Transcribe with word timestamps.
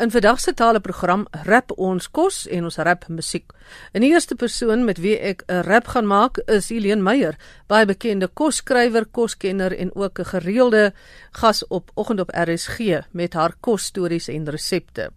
In 0.00 0.10
vandag 0.10 0.38
se 0.40 0.54
taleprogram 0.56 1.26
rap 1.44 1.74
ons 1.76 2.06
kos 2.08 2.46
en 2.48 2.64
ons 2.64 2.76
rap 2.80 3.02
musiek. 3.12 3.50
En 3.92 4.00
die 4.00 4.08
eerste 4.14 4.32
persoon 4.34 4.86
met 4.88 4.96
wie 5.04 5.18
ek 5.18 5.42
'n 5.44 5.60
rap 5.68 5.90
gaan 5.92 6.06
maak 6.06 6.38
is 6.46 6.70
Helene 6.70 7.02
Meyer, 7.02 7.36
baie 7.68 7.84
bekende 7.86 8.28
kosskrywer, 8.28 9.04
koskenner 9.12 9.76
en 9.76 9.90
ook 9.94 10.18
'n 10.18 10.24
gereelde 10.24 10.92
gas 11.32 11.66
op 11.68 11.90
Oggend 11.94 12.20
op 12.20 12.30
RSG 12.32 12.78
met 13.10 13.32
haar 13.34 13.54
kosstories 13.60 14.28
en 14.28 14.50
resepte. 14.50 15.10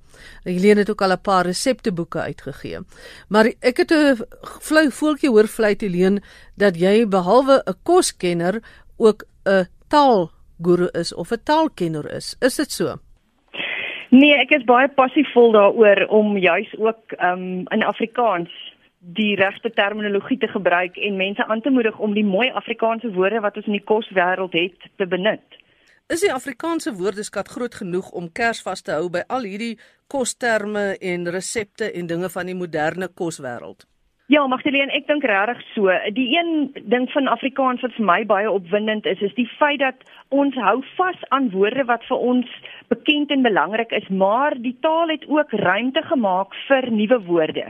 Helene 0.44 0.80
het 0.80 0.90
ook 0.90 1.02
al 1.02 1.12
'n 1.12 1.22
paar 1.22 1.46
resepteboeke 1.46 2.20
uitgegee. 2.20 2.80
Maar 3.28 3.54
ek 3.60 3.78
het 3.78 3.92
'n 3.92 4.18
flou 4.60 4.92
voeltjie 4.92 5.30
hoor 5.30 5.48
vlei 5.48 5.76
Helene 5.78 6.22
dat 6.56 6.76
jy 6.76 7.08
behalwe 7.08 7.64
'n 7.66 7.76
koskenner 7.84 8.62
ook 8.98 9.24
'n 9.46 9.68
taalguru 9.88 10.88
is 10.92 11.14
of 11.14 11.32
'n 11.32 11.44
taalkenner 11.44 12.12
is. 12.12 12.36
Is 12.40 12.56
dit 12.56 12.72
so? 12.72 13.00
Nee, 14.14 14.36
ek 14.38 14.52
is 14.54 14.66
baie 14.70 14.92
passievol 14.94 15.56
daaroor 15.56 16.04
om 16.14 16.36
juis 16.38 16.70
ook 16.78 17.16
um 17.18 17.64
in 17.74 17.84
Afrikaans 17.84 18.52
die 19.18 19.34
regte 19.36 19.72
terminologie 19.74 20.38
te 20.38 20.48
gebruik 20.48 21.00
en 21.02 21.18
mense 21.18 21.46
aan 21.46 21.62
te 21.62 21.72
moedig 21.74 21.98
om 22.00 22.14
die 22.14 22.26
mooi 22.26 22.52
Afrikaanse 22.52 23.10
woorde 23.16 23.42
wat 23.42 23.58
ons 23.58 23.66
in 23.72 23.80
die 23.80 23.88
koswêreld 23.92 24.54
het 24.54 24.86
te 25.02 25.08
benut. 25.10 25.58
Is 26.14 26.22
die 26.22 26.34
Afrikaanse 26.34 26.94
woordeskat 26.94 27.50
groot 27.56 27.76
genoeg 27.82 28.12
om 28.12 28.30
Kersfees 28.32 28.86
te 28.86 28.94
hou 28.94 29.10
by 29.10 29.24
al 29.34 29.50
hierdie 29.50 29.80
kosterme 30.14 30.94
en 31.02 31.26
resepte 31.34 31.90
en 31.90 32.08
dinge 32.08 32.30
van 32.30 32.46
die 32.52 32.58
moderne 32.60 33.10
koswêreld? 33.10 33.88
Ja, 34.32 34.46
Magdalene, 34.48 34.88
ek 34.96 35.10
dink 35.10 35.26
regtig 35.28 35.60
so. 35.74 35.92
Die 36.16 36.30
een 36.38 36.70
ding 36.88 37.10
van 37.12 37.26
Afrikaans 37.28 37.82
wat 37.84 37.92
vir 37.98 38.06
my 38.08 38.22
baie 38.24 38.48
opwindend 38.48 39.04
is, 39.06 39.20
is 39.20 39.34
die 39.36 39.50
feit 39.58 39.82
dat 39.82 40.00
ons 40.32 40.56
hou 40.56 40.78
vas 40.96 41.26
aan 41.36 41.50
woorde 41.52 41.84
wat 41.90 42.06
vir 42.08 42.24
ons 42.32 42.54
bekend 42.88 43.34
en 43.36 43.44
belangrik 43.44 43.92
is, 43.92 44.08
maar 44.08 44.56
die 44.56 44.78
taal 44.80 45.12
het 45.12 45.28
ook 45.28 45.52
ruimte 45.60 46.06
gemaak 46.08 46.56
vir 46.70 46.88
nuwe 46.88 47.20
woorde. 47.28 47.66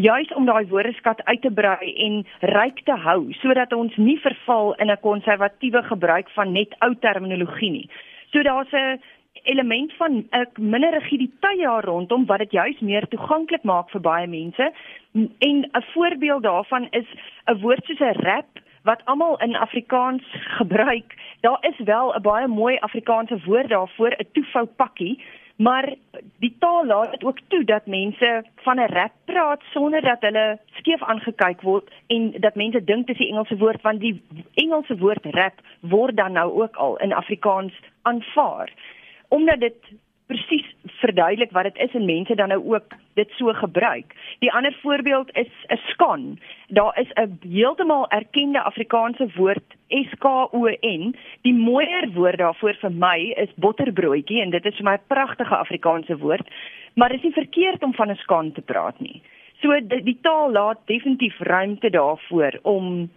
Juis 0.00 0.32
om 0.32 0.48
daai 0.48 0.64
woordeskat 0.72 1.20
uit 1.28 1.42
te 1.44 1.52
brei 1.52 1.92
en 2.06 2.22
ryk 2.56 2.80
te 2.88 2.96
hou 3.04 3.28
sodat 3.42 3.76
ons 3.76 3.92
nie 4.00 4.16
verval 4.24 4.72
in 4.80 4.88
'n 4.90 5.04
konservatiewe 5.04 5.82
gebruik 5.92 6.30
van 6.30 6.52
net 6.52 6.72
ou 6.80 6.94
terminologie 6.94 7.70
nie. 7.70 7.88
So 8.32 8.42
daar's 8.42 8.72
'n 8.72 9.00
element 9.42 9.92
van 9.92 10.12
'n 10.12 10.26
uh, 10.30 10.46
minder 10.56 10.90
rigiditeit 10.90 11.58
daar 11.58 11.84
rondom 11.84 12.26
wat 12.26 12.38
dit 12.38 12.50
juis 12.50 12.80
meer 12.80 13.08
toeganklik 13.08 13.62
maak 13.62 13.90
vir 13.90 14.00
baie 14.00 14.26
mense. 14.26 14.72
En 15.38 15.56
'n 15.72 15.84
voorbeeld 15.92 16.42
daarvan 16.42 16.86
is 16.90 17.06
'n 17.44 17.60
woord 17.60 17.84
soos 17.84 17.98
'n 17.98 18.20
rap 18.20 18.46
wat 18.82 19.04
almal 19.04 19.40
in 19.40 19.56
Afrikaans 19.56 20.24
gebruik. 20.32 21.14
Daar 21.40 21.58
is 21.60 21.78
wel 21.78 22.14
'n 22.14 22.22
baie 22.22 22.46
mooi 22.46 22.76
Afrikaanse 22.76 23.38
woord 23.44 23.68
daarvoor, 23.68 24.10
'n 24.10 24.28
toefou 24.32 24.66
pakkie, 24.66 25.22
maar 25.56 25.94
die 26.38 26.56
taal 26.58 26.86
laat 26.86 27.10
dit 27.10 27.24
ook 27.24 27.38
toe 27.48 27.64
dat 27.64 27.86
mense 27.86 28.44
van 28.56 28.76
'n 28.80 28.92
rap 28.92 29.12
praat 29.24 29.62
sonder 29.70 30.00
dat 30.00 30.20
hulle 30.20 30.58
skeef 30.78 31.02
aangekyk 31.02 31.60
word 31.60 31.90
en 32.06 32.32
dat 32.40 32.54
mense 32.54 32.84
dink 32.84 33.06
dit 33.06 33.20
is 33.20 33.26
'n 33.26 33.30
Engelse 33.30 33.56
woord 33.56 33.82
want 33.82 34.00
die 34.00 34.22
Engelse 34.54 34.96
woord 34.98 35.24
rap 35.24 35.54
word 35.80 36.16
dan 36.16 36.32
nou 36.32 36.62
ook 36.62 36.76
al 36.76 36.96
in 36.96 37.12
Afrikaans 37.12 37.72
aanvaar 38.02 38.70
omdat 39.28 39.60
dit 39.60 39.76
presies 40.28 40.66
verduidelik 41.00 41.52
wat 41.56 41.68
dit 41.70 41.78
is 41.88 41.94
en 41.96 42.04
mense 42.04 42.34
dan 42.34 42.52
nou 42.52 42.60
ook 42.74 42.96
dit 43.14 43.30
so 43.36 43.52
gebruik. 43.52 44.14
Die 44.44 44.52
ander 44.52 44.74
voorbeeld 44.82 45.30
is 45.36 45.52
'n 45.66 45.80
skan. 45.92 46.38
Daar 46.68 46.98
is 47.00 47.10
'n 47.14 47.38
heeltemal 47.48 48.08
erkende 48.08 48.62
Afrikaanse 48.62 49.26
woord 49.36 49.68
S 49.88 50.10
K 50.18 50.24
O 50.52 50.68
N. 50.80 51.14
Die 51.42 51.54
mooier 51.54 52.10
woord 52.12 52.38
daarvoor 52.38 52.74
vir 52.74 52.92
my 52.92 53.18
is 53.36 53.54
botterbroodjie 53.54 54.40
en 54.40 54.50
dit 54.50 54.64
is 54.64 54.76
vir 54.76 54.84
my 54.84 54.94
'n 54.94 55.06
pragtige 55.06 55.56
Afrikaanse 55.56 56.18
woord, 56.18 56.48
maar 56.94 57.08
dit 57.08 57.18
is 57.18 57.24
nie 57.24 57.44
verkeerd 57.44 57.82
om 57.82 57.94
van 57.94 58.10
'n 58.10 58.16
skan 58.16 58.52
te 58.52 58.60
praat 58.62 59.00
nie. 59.00 59.22
So 59.60 59.80
die, 59.80 60.02
die 60.02 60.18
taal 60.20 60.52
laat 60.52 60.78
definitief 60.86 61.38
ruimte 61.38 61.90
daarvoor 61.90 62.58
om 62.62 63.10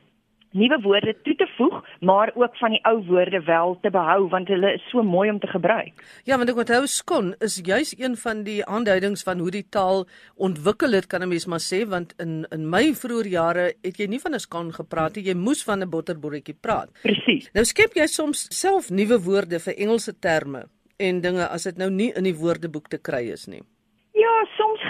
nuwe 0.51 0.79
woorde 0.81 1.15
toe 1.23 1.35
te 1.35 1.47
voeg, 1.57 1.81
maar 1.99 2.31
ook 2.35 2.57
van 2.57 2.75
die 2.75 2.81
ou 2.87 2.97
woorde 3.07 3.41
wel 3.43 3.77
te 3.81 3.89
behou 3.89 4.27
want 4.29 4.47
hulle 4.47 4.73
is 4.73 4.89
so 4.91 5.03
mooi 5.03 5.29
om 5.31 5.39
te 5.39 5.47
gebruik. 5.47 6.03
Ja, 6.27 6.37
want 6.37 6.49
ek 6.49 6.61
onthou 6.63 6.83
skon 6.91 7.33
is 7.39 7.59
juis 7.63 7.93
een 7.97 8.17
van 8.17 8.43
die 8.43 8.59
aanduidings 8.65 9.23
van 9.27 9.39
hoe 9.39 9.51
die 9.51 9.65
taal 9.69 10.05
ontwikkel 10.35 10.91
het, 10.97 11.07
kan 11.07 11.23
'n 11.23 11.29
mens 11.29 11.45
maar 11.45 11.63
sê, 11.63 11.87
want 11.87 12.13
in 12.19 12.45
in 12.51 12.69
my 12.69 12.93
vroeë 12.93 13.29
jare 13.29 13.73
het 13.81 13.97
jy 13.97 14.07
nie 14.07 14.19
van 14.19 14.33
'n 14.35 14.39
skon 14.39 14.73
gepraat 14.73 15.15
nie, 15.15 15.25
jy 15.25 15.35
moes 15.35 15.63
van 15.63 15.81
'n 15.81 15.89
botterboeretjie 15.89 16.55
praat. 16.61 16.89
Presies. 17.01 17.49
Nou 17.53 17.65
skep 17.65 17.93
jy 17.93 18.07
soms 18.07 18.47
self 18.49 18.89
nuwe 18.89 19.19
woorde 19.19 19.59
vir 19.59 19.73
Engelse 19.77 20.19
terme 20.19 20.65
en 20.97 21.21
dinge 21.21 21.47
as 21.47 21.63
dit 21.63 21.77
nou 21.77 21.89
nie 21.89 22.11
in 22.15 22.23
die 22.23 22.35
woordeboek 22.35 22.87
te 22.87 22.97
kry 22.97 23.31
is 23.31 23.47
nie 23.47 23.61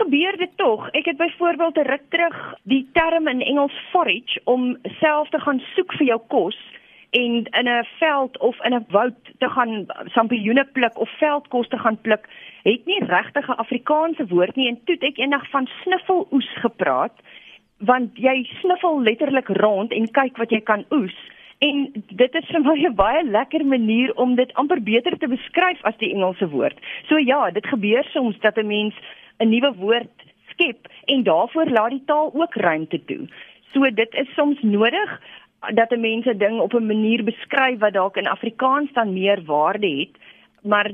gebeur 0.02 0.38
dit 0.38 0.52
tog. 0.56 0.90
Ek 0.92 1.06
het 1.06 1.18
byvoorbeeld 1.18 1.78
'n 1.78 1.90
ruk 1.94 2.06
terug 2.09 2.56
die 2.64 2.90
term 2.94 3.28
in 3.28 3.42
Engels 3.42 3.78
forage 3.92 4.42
om 4.44 4.78
self 4.84 5.30
te 5.30 5.40
gaan 5.40 5.62
soek 5.76 5.94
vir 5.94 6.08
jou 6.08 6.22
kos 6.28 6.58
en 7.09 7.34
in 7.59 7.68
'n 7.68 7.88
veld 8.00 8.38
of 8.38 8.64
in 8.66 8.74
'n 8.74 8.86
woud 8.90 9.16
te 9.38 9.50
gaan 9.50 9.86
sampioene 10.06 10.66
pluk 10.74 11.00
of 11.00 11.09
veldkos 11.18 11.68
te 11.68 11.78
gaan 11.78 12.02
pluk, 12.02 12.28
het 12.64 12.86
nie 12.86 13.04
regtig 13.06 13.48
'n 13.48 13.62
Afrikaanse 13.66 14.28
woord 14.28 14.56
nie 14.56 14.68
en 14.68 14.80
toe 14.86 14.98
ek 15.00 15.18
eendag 15.18 15.50
van 15.50 15.68
snuffeloes 15.84 16.50
gepraat 16.53 17.16
want 17.78 18.09
jy 18.14 18.50
sniffel 18.59 19.02
letterlik 19.02 19.48
rond 19.48 19.92
en 19.92 20.12
kyk 20.12 20.38
wat 20.38 20.50
jy 20.50 20.62
kan 20.62 20.86
oes 20.90 21.16
en 21.61 21.81
dit 21.94 22.35
is 22.39 22.47
vir 22.49 22.63
my 22.66 22.75
'n 22.88 22.95
baie 22.95 23.23
lekker 23.23 23.66
manier 23.66 24.13
om 24.16 24.35
dit 24.35 24.53
amper 24.53 24.81
beter 24.81 25.17
te 25.17 25.27
beskryf 25.27 25.83
as 25.83 25.97
die 25.97 26.13
Engelse 26.13 26.49
woord. 26.49 26.77
So 27.07 27.17
ja, 27.17 27.51
dit 27.51 27.66
gebeur 27.67 28.03
soms 28.13 28.39
dat 28.39 28.57
'n 28.57 28.67
mens 28.67 28.95
'n 29.39 29.49
nuwe 29.49 29.73
woord 29.75 30.16
skep 30.49 30.88
en 31.05 31.23
daarvoor 31.23 31.69
laat 31.69 31.89
die 31.89 32.05
taal 32.05 32.31
ook 32.33 32.55
ruimte 32.55 33.05
toe. 33.05 33.27
So 33.73 33.89
dit 33.89 34.13
is 34.13 34.33
soms 34.33 34.61
nodig 34.61 35.22
dat 35.73 35.91
'n 35.91 35.99
mens 35.99 36.25
'n 36.25 36.38
ding 36.38 36.59
op 36.59 36.73
'n 36.73 36.85
manier 36.85 37.23
beskryf 37.23 37.79
wat 37.79 37.93
dalk 37.93 38.17
in 38.17 38.28
Afrikaans 38.28 38.93
dan 38.93 39.13
meer 39.13 39.43
waarde 39.45 39.89
het. 39.99 40.16
Maar 40.61 40.91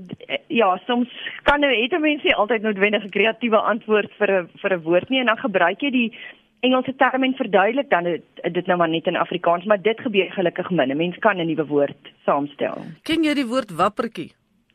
ja, 0.47 0.79
soms 0.85 1.09
kan 1.43 1.59
nou 1.59 1.73
het 1.81 1.91
'n 1.91 2.01
mens 2.01 2.23
nie 2.23 2.35
altyd 2.35 2.61
noodwendig 2.61 3.03
'n 3.03 3.09
kreatiewe 3.09 3.57
antwoord 3.57 4.11
vir 4.17 4.31
'n 4.31 4.49
vir 4.55 4.73
'n 4.73 4.81
woord 4.81 5.09
nie 5.09 5.19
en 5.19 5.25
dan 5.25 5.37
gebruik 5.37 5.81
jy 5.81 5.89
die 5.89 6.13
Engelse 6.59 6.95
term 6.95 7.23
en 7.23 7.33
verduidelik 7.33 7.89
dan 7.89 8.03
dit, 8.03 8.23
dit 8.51 8.65
nou 8.65 8.77
maar 8.77 8.89
net 8.89 9.05
in 9.05 9.15
Afrikaans, 9.15 9.65
maar 9.65 9.81
dit 9.81 9.99
gebeur 9.99 10.31
gelukkig 10.31 10.69
min. 10.69 10.89
'n 10.89 10.97
Mens 10.97 11.17
kan 11.17 11.37
'n 11.37 11.45
nuwe 11.45 11.65
woord 11.65 12.11
saamstel. 12.25 12.77
Ken 13.03 13.23
jy 13.23 13.33
die 13.33 13.45
woord 13.45 13.71
wappertjie? 13.71 14.31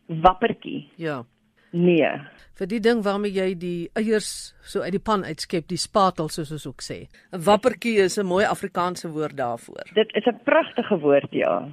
Wappertjie. 0.06 0.88
Ja. 0.96 1.24
Nee. 1.70 2.10
Vir 2.62 2.68
die 2.70 2.78
ding 2.78 3.00
waarmee 3.02 3.34
jy 3.34 3.46
die 3.58 3.78
eiers 3.98 4.26
so 4.62 4.84
uit 4.84 4.94
die 4.94 5.00
pan 5.02 5.24
uitskep, 5.26 5.64
die 5.66 5.80
spatel 5.82 6.28
soos 6.30 6.52
ons 6.54 6.66
ook 6.70 6.84
sê. 6.86 6.98
'n 7.34 7.42
Wappertjie 7.48 7.96
is 8.04 8.18
'n 8.18 8.26
mooi 8.26 8.44
Afrikaanse 8.46 9.08
woord 9.16 9.36
daarvoor. 9.36 9.90
Dit 9.94 10.14
is 10.14 10.26
'n 10.30 10.38
pragtige 10.44 10.98
woord, 11.00 11.32
ja. 11.32 11.66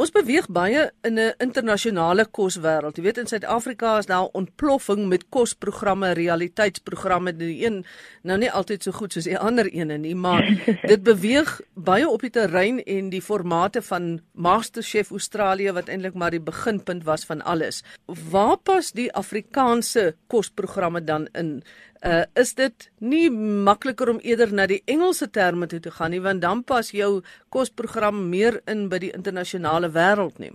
Ons 0.00 0.14
beweeg 0.16 0.46
baie 0.48 0.86
in 1.04 1.18
'n 1.18 1.34
internasionale 1.44 2.24
koswêreld. 2.24 2.96
Jy 2.96 3.02
weet 3.02 3.18
in 3.18 3.26
Suid-Afrika 3.26 3.98
is 3.98 4.06
daar 4.06 4.28
ontploffing 4.32 5.08
met 5.08 5.28
kosprogramme, 5.28 6.12
realiteitsprogramme, 6.12 7.36
die 7.36 7.66
een 7.66 7.84
nou 8.22 8.38
nie 8.38 8.50
altyd 8.50 8.82
so 8.82 8.92
goed 8.92 9.12
soos 9.12 9.24
die 9.24 9.38
ander 9.38 9.66
ene 9.66 9.98
nie, 9.98 10.14
maar 10.14 10.46
dit 10.92 11.02
beweeg 11.02 11.60
baie 11.74 12.08
op 12.08 12.20
die 12.20 12.30
terrein 12.30 12.82
en 12.84 13.10
die 13.10 13.20
formate 13.20 13.82
van 13.82 14.20
MasterChef 14.32 15.10
Australië 15.10 15.72
wat 15.72 15.88
eintlik 15.88 16.14
maar 16.14 16.30
die 16.30 16.40
beginpunt 16.40 17.04
was 17.04 17.24
van 17.24 17.42
alles. 17.42 17.84
Waar 18.30 18.56
pas 18.56 18.92
die 18.92 19.12
Afrikaanse 19.12 20.14
kosprogramme 20.32 21.02
dan 21.04 21.28
in? 21.42 21.60
Uh 22.06 22.24
is 22.34 22.54
dit 22.54 22.88
nie 22.98 23.28
makliker 23.68 24.10
om 24.14 24.22
eerder 24.22 24.54
na 24.54 24.66
die 24.66 24.82
Engelse 24.86 25.30
terme 25.30 25.66
toe 25.66 25.80
te 25.80 25.90
gaan 25.90 26.14
nie 26.14 26.22
want 26.24 26.42
dan 26.42 26.64
pas 26.64 26.90
jou 26.90 27.20
kosprogram 27.48 28.28
meer 28.30 28.60
in 28.66 28.88
by 28.88 28.98
die 28.98 29.12
internasionale 29.12 29.90
wêreld 29.92 30.38
nie. 30.38 30.54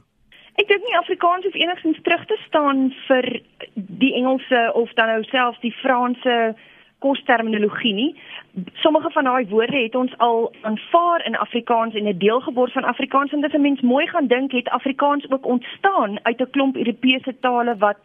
Ek 0.56 0.69
dink 0.72 0.86
nie 0.88 0.97
Afrikaans 0.97 1.44
hoef 1.44 1.58
enigstens 1.59 2.00
terug 2.03 2.24
te 2.30 2.38
staan 2.47 2.88
vir 3.08 3.25
die 3.75 4.13
Engelse 4.16 4.72
of 4.74 4.94
dan 4.96 5.12
nou 5.12 5.24
selfs 5.28 5.59
die 5.62 5.75
Franse 5.81 6.56
kosterminologie 7.04 7.94
nie. 7.94 8.12
Sommige 8.81 9.12
van 9.12 9.28
daai 9.28 9.48
woorde 9.51 9.78
het 9.78 9.95
ons 9.95 10.13
al 10.18 10.48
aanvaar 10.69 11.25
in 11.28 11.36
Afrikaans 11.45 11.95
en 11.95 12.07
'n 12.07 12.18
deel 12.18 12.39
geword 12.48 12.71
van 12.71 12.88
Afrikaans 12.94 13.31
en 13.31 13.42
dit 13.42 13.54
is 13.54 13.60
'n 13.60 13.68
mens 13.68 13.81
mooi 13.81 14.07
gaan 14.07 14.28
dink 14.28 14.51
het 14.51 14.69
Afrikaans 14.69 15.30
ook 15.31 15.45
ontstaan 15.45 16.19
uit 16.24 16.39
'n 16.42 16.50
klomp 16.50 16.75
Europese 16.75 17.36
tale 17.39 17.75
wat 17.78 18.00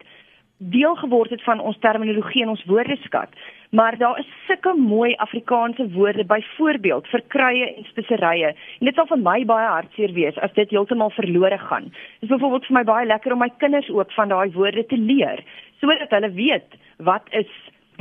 deel 0.69 0.95
geword 0.95 1.29
het 1.29 1.43
van 1.43 1.59
ons 1.59 1.77
terminologie 1.79 2.43
en 2.43 2.53
ons 2.53 2.63
woordeskat. 2.65 3.29
Maar 3.71 3.97
daar 3.97 4.19
is 4.19 4.27
sulke 4.47 4.73
mooi 4.77 5.13
Afrikaanse 5.13 5.89
woorde 5.91 6.25
byvoorbeeld 6.25 7.07
vir 7.07 7.23
kruie 7.27 7.65
en 7.65 7.83
speserye. 7.83 8.53
En 8.79 8.85
dit 8.85 8.95
sal 8.95 9.07
vir 9.09 9.21
my 9.23 9.39
baie 9.45 9.67
hartseer 9.67 10.13
wees 10.13 10.37
as 10.37 10.53
dit 10.53 10.69
heeltemal 10.69 11.09
verlore 11.15 11.57
gaan. 11.57 11.89
Dit 12.19 12.29
is 12.29 12.33
byvoorbeeld 12.35 12.65
vir 12.69 12.77
my 12.77 12.83
baie 12.83 13.07
lekker 13.07 13.33
om 13.33 13.41
my 13.41 13.49
kinders 13.57 13.89
ook 13.89 14.11
van 14.11 14.29
daai 14.29 14.51
woorde 14.51 14.85
te 14.85 14.97
leer 14.97 15.43
sodat 15.81 16.11
hulle 16.13 16.29
weet 16.37 16.77
wat 17.01 17.25
is 17.33 17.49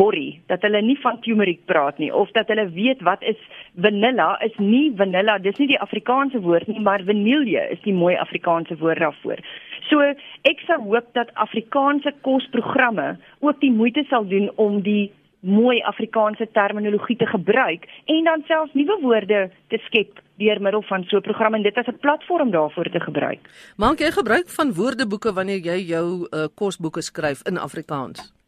borrie, 0.00 0.40
dat 0.52 0.64
hulle 0.66 0.80
nie 0.84 0.96
van 1.02 1.20
turmeric 1.24 1.64
praat 1.70 2.00
nie 2.02 2.10
of 2.22 2.32
dat 2.36 2.48
hulle 2.52 2.66
weet 2.76 3.02
wat 3.06 3.22
is 3.32 3.40
vanilla 3.86 4.32
is 4.46 4.56
nie 4.58 4.88
vanilla, 4.96 5.38
dis 5.38 5.60
nie 5.60 5.70
die 5.74 5.80
Afrikaanse 5.86 6.40
woord 6.46 6.70
nie, 6.72 6.80
maar 6.80 7.04
vanille 7.06 7.66
is 7.74 7.82
die 7.84 7.96
mooi 7.96 8.16
Afrikaanse 8.16 8.78
woord 8.80 9.02
daarvoor. 9.04 9.44
So 9.90 10.12
ek 10.48 10.64
sou 10.66 10.80
hoop 10.88 11.08
dat 11.18 11.32
Afrikaanse 11.46 12.12
kosprogramme 12.26 13.16
ook 13.40 13.60
die 13.60 13.72
moeite 13.74 14.04
sal 14.08 14.28
doen 14.28 14.50
om 14.56 14.80
die 14.86 15.10
mooi 15.40 15.80
Afrikaanse 15.88 16.48
terminologie 16.52 17.16
te 17.16 17.26
gebruik 17.26 17.86
en 18.12 18.24
dan 18.24 18.44
selfs 18.48 18.74
nuwe 18.76 18.98
woorde 19.02 19.46
te 19.72 19.78
skep 19.86 20.20
deur 20.40 20.60
middel 20.60 20.82
van 20.88 21.04
so 21.08 21.16
'n 21.16 21.22
program 21.22 21.54
en 21.54 21.62
dit 21.62 21.76
as 21.76 21.86
'n 21.86 21.98
platform 22.00 22.50
daarvoor 22.50 22.90
te 22.90 23.00
gebruik. 23.00 23.40
Maak 23.76 23.98
jy 23.98 24.10
gebruik 24.10 24.48
van 24.48 24.74
woordeboeke 24.74 25.32
wanneer 25.32 25.60
jy 25.60 25.78
jou 25.94 26.26
uh, 26.30 26.46
kosboeke 26.54 27.02
skryf 27.02 27.40
in 27.46 27.58
Afrikaans? 27.58 28.39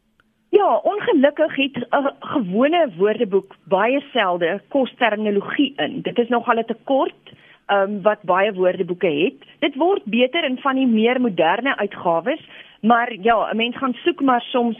Ja, 0.53 0.75
ongelukkig 0.83 1.55
het 1.55 1.75
'n 1.89 2.09
gewone 2.19 2.89
woordeboek 2.97 3.55
baie 3.63 4.03
selde 4.11 4.61
kosterminologie 4.67 5.73
in. 5.75 6.01
Dit 6.01 6.17
is 6.19 6.27
nogal 6.27 6.57
'n 6.57 6.65
tekort 6.65 7.23
um, 7.67 8.01
wat 8.01 8.21
baie 8.21 8.53
woordeboeke 8.53 9.07
het. 9.07 9.33
Dit 9.59 9.75
word 9.75 10.03
beter 10.03 10.43
in 10.43 10.57
van 10.57 10.75
die 10.75 10.87
meer 10.87 11.21
moderne 11.21 11.77
uitgawes, 11.77 12.41
maar 12.81 13.13
ja, 13.21 13.49
'n 13.51 13.55
mens 13.55 13.77
gaan 13.77 13.93
soek 13.93 14.21
maar 14.21 14.41
soms 14.41 14.77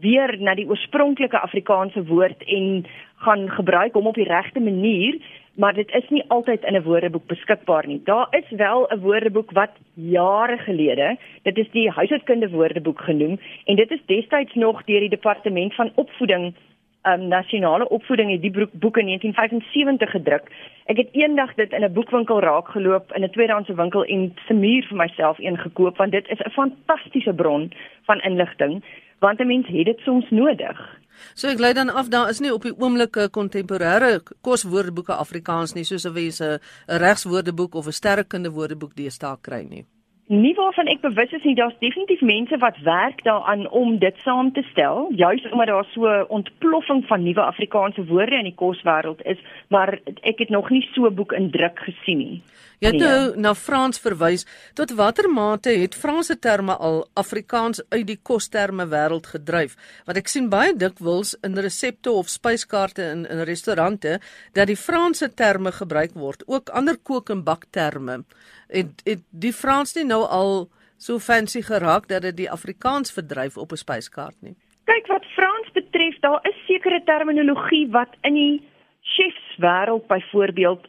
weer 0.00 0.36
na 0.40 0.54
die 0.54 0.68
oorspronklike 0.68 1.38
Afrikaanse 1.38 2.04
woord 2.04 2.44
en 2.44 2.86
gaan 3.16 3.50
gebruik 3.50 3.92
hom 3.92 4.06
op 4.06 4.14
die 4.14 4.28
regte 4.28 4.60
manier, 4.60 5.16
maar 5.58 5.74
dit 5.74 5.90
is 5.90 6.08
nie 6.08 6.24
altyd 6.28 6.64
in 6.64 6.74
'n 6.74 6.82
woordeboek 6.82 7.26
beskikbaar 7.26 7.86
nie. 7.86 8.00
Daar 8.04 8.26
is 8.30 8.50
wel 8.50 8.86
'n 8.88 9.00
woordeboek 9.00 9.50
wat 9.50 9.74
jare 9.94 10.58
gelede, 10.58 11.16
dit 11.42 11.58
is 11.58 11.70
die 11.70 11.90
huishoudkunde 11.90 12.50
woordeboek 12.50 13.00
genoem 13.00 13.40
en 13.64 13.76
dit 13.76 13.90
is 13.90 14.06
destyds 14.06 14.54
nog 14.54 14.84
deur 14.84 15.00
die 15.00 15.08
departement 15.08 15.74
van 15.74 15.90
opvoeding 15.94 16.54
um, 17.02 17.28
nasionale 17.28 17.88
opvoeding 17.88 18.30
het 18.30 18.40
die 18.40 18.66
boek 18.72 18.96
in 18.96 19.06
1975 19.06 20.10
gedruk. 20.10 20.50
Ek 20.84 20.96
het 20.96 21.08
eendag 21.12 21.54
dit 21.54 21.72
in 21.72 21.84
'n 21.84 21.92
boekwinkel 21.92 22.40
raakgeloop 22.40 23.12
in 23.12 23.22
'n 23.24 23.30
tweedehandse 23.30 23.74
winkel 23.74 24.04
en 24.04 24.34
se 24.46 24.54
muur 24.54 24.86
vir 24.86 24.96
myself 24.96 25.38
een 25.38 25.58
gekoop 25.58 25.96
want 25.96 26.12
dit 26.12 26.28
is 26.28 26.38
'n 26.38 26.50
fantastiese 26.50 27.34
bron 27.34 27.72
van 28.02 28.20
inligting 28.20 28.84
want 29.18 29.40
'n 29.40 29.46
mens 29.46 29.66
het 29.66 29.84
dit 29.84 29.98
soms 29.98 30.30
nodig. 30.30 30.98
So 31.34 31.48
ek 31.48 31.58
lei 31.58 31.72
dan 31.72 31.90
af 31.90 32.08
daar 32.08 32.28
is 32.28 32.40
nie 32.40 32.52
op 32.54 32.62
die 32.62 32.74
oomblikke 32.74 33.28
kontemporêre 33.28 34.20
koswoordeboeke 34.42 35.12
Afrikaans 35.12 35.74
nie 35.74 35.84
soos 35.84 36.06
'n 36.06 36.14
wese 36.14 36.60
'n 36.88 36.98
regswoordeboek 36.98 37.74
of 37.74 37.86
'n 37.86 37.92
sterrekunde 37.92 38.50
woordeboek 38.50 38.94
deesdae 38.94 39.36
kry 39.42 39.62
nie. 39.68 39.84
Nie 40.28 40.52
waarvan 40.54 40.90
ek 40.92 41.00
bewus 41.00 41.30
is 41.32 41.44
nie, 41.48 41.54
daar's 41.56 41.78
definitief 41.80 42.20
mense 42.20 42.56
wat 42.60 42.76
werk 42.84 43.22
daaraan 43.24 43.62
om 43.72 43.94
dit 43.98 44.16
saam 44.20 44.50
te 44.52 44.62
stel, 44.70 45.06
juis 45.16 45.46
omdat 45.50 45.66
daar 45.66 45.86
so 45.94 46.04
'n 46.04 46.26
ontploffing 46.28 47.06
van 47.06 47.22
nuwe 47.22 47.40
Afrikaanse 47.40 48.04
woorde 48.04 48.36
in 48.36 48.44
die 48.44 48.54
koswêreld 48.54 49.22
is, 49.24 49.38
maar 49.68 49.98
ek 50.20 50.38
het 50.38 50.48
nog 50.48 50.70
nie 50.70 50.88
so 50.92 51.06
'n 51.06 51.14
boek 51.14 51.32
in 51.32 51.50
druk 51.50 51.78
gesien 51.78 52.18
nie. 52.18 52.42
Jy 52.78 52.92
het 52.92 53.00
nou 53.02 53.22
na 53.42 53.50
Frans 53.58 53.98
verwys. 53.98 54.44
Tot 54.78 54.92
watter 54.94 55.26
mate 55.26 55.72
het 55.80 55.96
Franse 55.98 56.36
terme 56.38 56.76
al 56.78 57.00
Afrikaans 57.18 57.80
uit 57.90 58.04
die 58.06 58.18
kosterme 58.22 58.84
wêreld 58.86 59.26
gedryf? 59.26 59.74
Want 60.06 60.20
ek 60.20 60.28
sien 60.30 60.46
baie 60.52 60.76
dikwels 60.78 61.32
in 61.42 61.58
resepte 61.58 62.12
of 62.14 62.30
spyskaarte 62.30 63.02
in 63.02 63.24
in 63.26 63.42
restaurante 63.48 64.20
dat 64.54 64.70
die 64.70 64.78
Franse 64.78 65.26
terme 65.34 65.72
gebruik 65.74 66.14
word, 66.14 66.44
ook 66.46 66.70
ander 66.70 66.94
kook 67.02 67.32
en 67.34 67.42
bakterme. 67.42 68.22
Het 68.70 69.02
het 69.04 69.24
die 69.30 69.52
Frans 69.52 69.96
nie 69.96 70.06
nou 70.06 70.22
al 70.22 70.68
so 70.98 71.18
fancy 71.18 71.62
geraak 71.62 72.06
dat 72.08 72.22
dit 72.22 72.36
die 72.44 72.50
Afrikaans 72.50 73.10
verdryf 73.10 73.56
op 73.56 73.72
'n 73.72 73.82
spyskaart 73.82 74.36
nie? 74.40 74.54
Kyk 74.84 75.06
wat 75.06 75.24
Frans 75.34 75.72
betref, 75.72 76.14
daar 76.20 76.40
is 76.46 76.66
sekere 76.66 77.02
terminologie 77.04 77.90
wat 77.90 78.14
in 78.22 78.34
die 78.34 78.62
chefswêreld 79.02 80.06
byvoorbeeld 80.06 80.86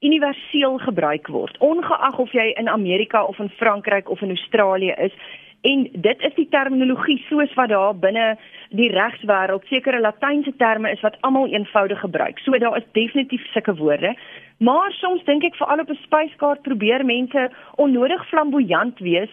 universeel 0.00 0.78
gebruik 0.78 1.28
word 1.32 1.56
ongeag 1.58 2.18
of 2.18 2.32
jy 2.32 2.52
in 2.60 2.68
Amerika 2.68 3.24
of 3.24 3.38
in 3.38 3.48
Frankryk 3.48 4.10
of 4.10 4.20
in 4.20 4.30
Australië 4.30 4.94
is 5.08 5.12
en 5.60 5.88
dit 5.92 6.20
is 6.28 6.34
die 6.36 6.48
terminologie 6.50 7.18
soos 7.28 7.54
wat 7.54 7.72
daar 7.72 7.94
binne 7.98 8.26
die 8.70 8.90
regswêreld 8.92 9.64
sekere 9.70 10.00
latynse 10.00 10.52
terme 10.60 10.92
is 10.92 11.00
wat 11.00 11.16
almal 11.26 11.48
eenvoudig 11.48 12.00
gebruik. 12.00 12.38
So 12.38 12.58
daar 12.58 12.76
is 12.76 12.86
definitief 12.92 13.46
sulke 13.52 13.74
woorde. 13.76 14.14
Maar 14.58 14.92
soms 14.92 15.24
dink 15.24 15.44
ek 15.44 15.56
veral 15.56 15.80
op 15.80 15.90
'n 15.90 15.98
spyskaart 16.02 16.62
probeer 16.62 17.04
mense 17.04 17.50
onnodig 17.76 18.28
flamboyant 18.28 18.98
wees 18.98 19.32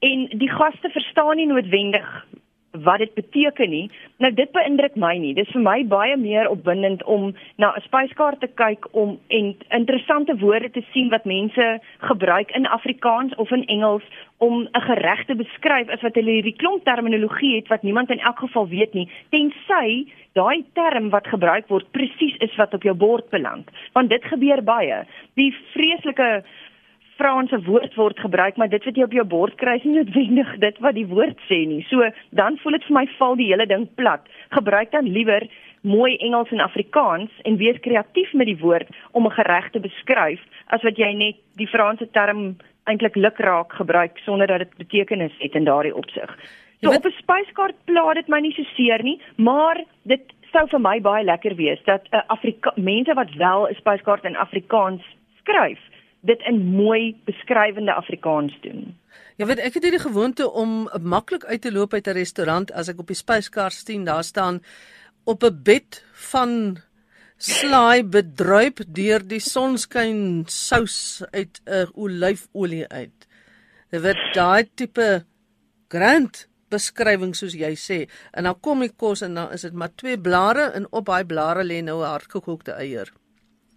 en 0.00 0.28
die 0.38 0.50
gaste 0.50 0.88
verstaan 0.90 1.36
nie 1.36 1.46
noodwendig 1.46 2.26
wat 2.72 2.98
dit 2.98 3.14
beteken 3.14 3.70
nie. 3.70 3.90
Nou 4.16 4.32
dit 4.34 4.50
beïndruk 4.52 4.94
my 4.96 5.16
nie. 5.20 5.34
Dit 5.34 5.46
is 5.46 5.52
vir 5.52 5.62
my 5.62 5.78
baie 5.88 6.16
meer 6.16 6.48
opwindend 6.48 7.04
om 7.04 7.34
na 7.56 7.72
'n 7.76 7.84
spyskaart 7.84 8.40
te 8.40 8.48
kyk 8.48 8.88
om 8.90 9.18
en 9.28 9.56
interessante 9.68 10.36
woorde 10.38 10.70
te 10.70 10.82
sien 10.92 11.08
wat 11.08 11.24
mense 11.24 11.80
gebruik 11.98 12.50
in 12.50 12.66
Afrikaans 12.66 13.34
of 13.34 13.50
in 13.50 13.66
Engels 13.66 14.02
om 14.38 14.62
'n 14.62 14.80
gereg 14.80 15.24
te 15.26 15.34
beskryf 15.34 15.88
as 15.88 16.00
wat 16.00 16.14
hulle 16.14 16.30
hierdie 16.30 16.56
klomp 16.56 16.84
terminologie 16.84 17.56
het 17.56 17.68
wat 17.68 17.82
niemand 17.82 18.10
in 18.10 18.18
elk 18.18 18.38
geval 18.38 18.68
weet 18.68 18.92
nie, 18.94 19.08
tensy 19.30 20.06
daai 20.32 20.64
term 20.72 21.10
wat 21.10 21.26
gebruik 21.26 21.68
word 21.68 21.90
presies 21.90 22.36
is 22.36 22.56
wat 22.56 22.74
op 22.74 22.82
jou 22.82 22.94
bord 22.94 23.28
beland. 23.30 23.68
Want 23.92 24.08
dit 24.08 24.24
gebeur 24.24 24.62
baie. 24.62 25.04
Die 25.34 25.54
vreeslike 25.72 26.44
Franse 27.22 27.58
woord 27.62 27.94
word 27.94 28.18
gebruik, 28.18 28.56
maar 28.56 28.68
dit 28.68 28.84
wat 28.84 28.96
jy 28.98 29.04
op 29.06 29.12
jou 29.14 29.24
bord 29.24 29.54
kry 29.60 29.76
is 29.78 29.84
nie 29.86 30.00
noodwendig 30.00 30.48
dit 30.64 30.78
wat 30.82 30.96
die 30.96 31.06
woord 31.06 31.38
sê 31.46 31.60
nie. 31.70 31.82
So 31.86 32.08
dan 32.34 32.56
voel 32.62 32.78
dit 32.78 32.88
vir 32.88 32.96
my 32.96 33.04
val 33.18 33.36
die 33.38 33.50
hele 33.52 33.66
ding 33.70 33.86
plat. 34.00 34.26
Gebruik 34.56 34.90
dan 34.90 35.06
liewer 35.06 35.46
mooi 35.86 36.16
Engels 36.16 36.50
en 36.50 36.64
Afrikaans 36.64 37.30
en 37.46 37.60
wees 37.62 37.78
kreatief 37.84 38.32
met 38.34 38.50
die 38.50 38.58
woord 38.58 38.90
om 39.12 39.26
'n 39.26 39.36
gereg 39.38 39.70
te 39.70 39.80
beskryf 39.80 40.42
as 40.74 40.82
wat 40.82 40.98
jy 40.98 41.12
net 41.14 41.36
die 41.56 41.70
Franse 41.70 42.10
term 42.10 42.56
eintlik 42.90 43.14
lukraak 43.14 43.72
gebruik 43.72 44.18
sonder 44.24 44.46
dat 44.46 44.58
dit 44.58 44.76
betekenis 44.76 45.34
het 45.38 45.54
in 45.54 45.64
daardie 45.64 45.94
opsig. 45.94 46.30
So 46.80 46.90
op 46.90 47.06
'n 47.06 47.18
spyskaart 47.22 47.84
pla 47.84 48.14
dit 48.14 48.28
my 48.28 48.40
nie 48.40 48.52
so 48.52 48.62
seer 48.74 49.02
nie, 49.02 49.20
maar 49.36 49.78
dit 50.02 50.22
sou 50.52 50.66
vir 50.66 50.80
my 50.80 51.00
baie 51.00 51.24
lekker 51.24 51.54
wees 51.54 51.82
dat 51.84 52.02
'n 52.10 52.16
uh, 52.16 52.22
Afrika 52.26 52.72
mense 52.76 53.14
wat 53.14 53.30
wel 53.34 53.68
'n 53.68 53.74
spyskaart 53.74 54.24
in 54.24 54.36
Afrikaans 54.36 55.02
skryf 55.38 55.78
dit 56.22 56.42
in 56.46 56.60
mooi 56.76 57.16
beskrywende 57.26 57.94
Afrikaans 57.94 58.54
doen. 58.62 58.92
Ja, 59.40 59.46
weet 59.46 59.58
ek 59.58 59.74
het 59.74 59.86
hierdie 59.86 60.02
gewoonte 60.02 60.46
om 60.50 60.86
maklik 61.02 61.44
uit 61.44 61.62
te 61.64 61.72
loop 61.72 61.94
uit 61.94 62.06
'n 62.06 62.18
restaurant 62.18 62.72
as 62.72 62.88
ek 62.88 63.00
op 63.00 63.10
die 63.10 63.18
spyskaart 63.18 63.74
sien, 63.74 64.04
daar 64.04 64.24
staan 64.24 64.62
op 65.24 65.42
'n 65.42 65.62
bed 65.62 66.04
van 66.32 66.78
slaai 67.36 68.04
bedruip 68.04 68.84
deur 68.86 69.22
die 69.26 69.40
sonskyn 69.40 70.44
sous 70.46 71.24
uit 71.32 71.60
'n 71.66 71.90
olyfolie 71.94 72.86
uit. 72.88 73.26
Dit 73.90 74.02
word 74.02 74.34
daai 74.34 74.68
tipe 74.74 75.24
grand 75.88 76.48
beskrywing 76.70 77.34
soos 77.34 77.54
jy 77.54 77.74
sê 77.74 78.08
en 78.32 78.44
dan 78.44 78.60
kom 78.60 78.80
die 78.80 78.92
kos 78.96 79.22
en 79.22 79.34
dan 79.34 79.52
is 79.52 79.62
dit 79.62 79.72
maar 79.72 79.92
twee 79.96 80.18
blare 80.18 80.70
en 80.78 80.86
op 80.92 81.06
daai 81.06 81.24
blare 81.24 81.64
lê 81.64 81.82
nou 81.82 82.00
'n 82.00 82.12
hardgekookte 82.14 82.72
eier. 82.72 83.12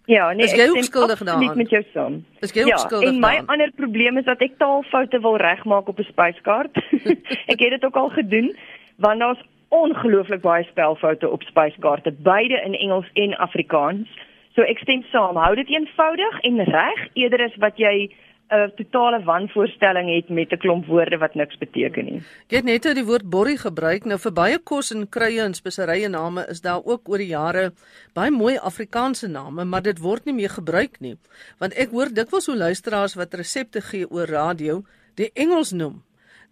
Ja, 0.06 0.32
nee, 0.32 0.44
is 0.46 0.54
jy 0.54 0.68
ook 0.70 0.84
skuldig 0.86 1.18
daaraan? 1.18 1.50
Ek 1.50 1.58
met 1.58 1.70
jou 1.70 1.82
saam. 1.92 2.20
Is 2.40 2.52
jy 2.54 2.62
ook 2.62 2.68
ja, 2.68 2.76
skuldig 2.76 3.10
daaraan? 3.10 3.40
En 3.40 3.46
my 3.46 3.52
ander 3.52 3.72
probleem 3.74 4.18
is 4.18 4.24
dat 4.24 4.40
ek 4.40 4.54
taalfoute 4.58 5.20
wil 5.20 5.36
regmaak 5.36 5.88
op 5.88 5.98
'n 5.98 6.06
spyskaart. 6.12 6.76
ek 7.52 7.58
het 7.58 7.74
dit 7.74 7.84
ook 7.84 7.96
al 7.96 8.08
gedoen 8.08 8.56
want 8.96 9.20
daar's 9.20 9.42
ongelooflik 9.68 10.40
baie 10.40 10.64
spelfoute 10.64 11.30
op 11.30 11.42
spyskaarte, 11.42 12.12
beide 12.18 12.62
in 12.64 12.74
Engels 12.74 13.10
en 13.12 13.36
Afrikaans. 13.36 14.08
So 14.54 14.62
ek 14.62 14.78
stem 14.78 15.02
saam, 15.10 15.36
hou 15.36 15.54
dit 15.54 15.68
eenvoudig 15.68 16.40
en 16.40 16.64
reg 16.64 17.08
eerder 17.12 17.44
as 17.44 17.56
wat 17.60 17.76
jy 17.76 18.10
'n 18.48 18.72
totale 18.76 19.22
wanvoorstelling 19.24 20.14
het 20.14 20.28
met 20.28 20.52
'n 20.52 20.56
klomp 20.56 20.86
woorde 20.86 21.18
wat 21.18 21.34
niks 21.34 21.58
beteken 21.58 22.04
nie. 22.04 22.22
Jy 22.48 22.56
het 22.56 22.64
net 22.64 22.84
nou 22.84 22.94
die 22.94 23.04
woord 23.04 23.30
borrie 23.30 23.58
gebruik. 23.58 24.04
Nou 24.04 24.18
vir 24.18 24.32
baie 24.32 24.58
kos 24.58 24.90
en 24.94 25.08
kruie 25.08 25.40
en 25.40 25.54
speserye 25.54 26.08
name 26.08 26.46
is 26.48 26.60
daar 26.60 26.84
ook 26.84 27.08
oor 27.08 27.18
die 27.18 27.26
jare 27.26 27.72
baie 28.12 28.30
mooi 28.30 28.56
Afrikaanse 28.56 29.28
name, 29.28 29.64
maar 29.64 29.82
dit 29.82 29.98
word 29.98 30.24
nie 30.24 30.34
meer 30.34 30.50
gebruik 30.50 31.00
nie. 31.00 31.16
Want 31.58 31.74
ek 31.74 31.90
hoor 31.90 32.12
dikwels 32.12 32.46
hoe 32.46 32.56
luisteraars 32.56 33.14
wat 33.14 33.34
resepte 33.34 33.80
gee 33.80 34.10
oor 34.10 34.26
radio, 34.26 34.82
die 35.14 35.30
Engels 35.34 35.72
noem. 35.72 36.02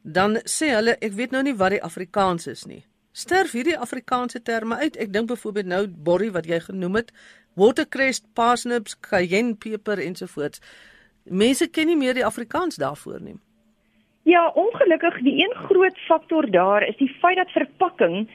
Dan 0.02 0.36
sê 0.44 0.74
hulle 0.74 0.96
ek 1.00 1.12
weet 1.12 1.30
nou 1.30 1.42
nie 1.42 1.56
wat 1.56 1.70
die 1.70 1.82
Afrikaans 1.82 2.46
is 2.46 2.66
nie. 2.66 2.84
Sterf 3.12 3.52
hierdie 3.52 3.78
Afrikaanse 3.78 4.42
terme 4.42 4.76
uit? 4.76 4.96
Ek 4.96 5.12
dink 5.12 5.28
byvoorbeeld 5.28 5.66
nou 5.66 5.86
borrie 5.86 6.32
wat 6.32 6.46
jy 6.46 6.60
genoem 6.60 6.94
het, 6.94 7.12
watercress, 7.54 8.22
parsnips, 8.34 8.96
cayenne 9.00 9.54
peper 9.54 9.98
ensovoorts. 9.98 10.60
Mense 11.24 11.70
ken 11.70 11.86
nie 11.86 11.96
meer 11.96 12.14
die 12.14 12.24
Afrikaans 12.24 12.76
daarvoor 12.76 13.20
nie. 13.20 13.36
Ja, 14.22 14.48
ongelukkig 14.54 15.18
die 15.24 15.36
een 15.44 15.54
groot 15.68 15.98
faktor 15.98 16.50
daar 16.50 16.82
is 16.82 16.96
die 16.96 17.16
feit 17.20 17.36
dat 17.36 17.50
verpakking 17.50 18.28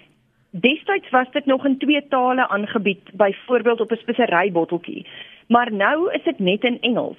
destyds 0.49 1.09
was 1.09 1.31
dit 1.31 1.45
nog 1.45 1.65
in 1.65 1.77
twee 1.77 2.07
tale 2.07 2.47
aangebied, 2.47 3.11
byvoorbeeld 3.13 3.81
op 3.81 3.91
'n 3.91 4.01
speserybotteltjie. 4.01 5.07
Maar 5.47 5.73
nou 5.73 6.13
is 6.13 6.23
dit 6.23 6.39
net 6.39 6.63
in 6.63 6.81
Engels. 6.81 7.17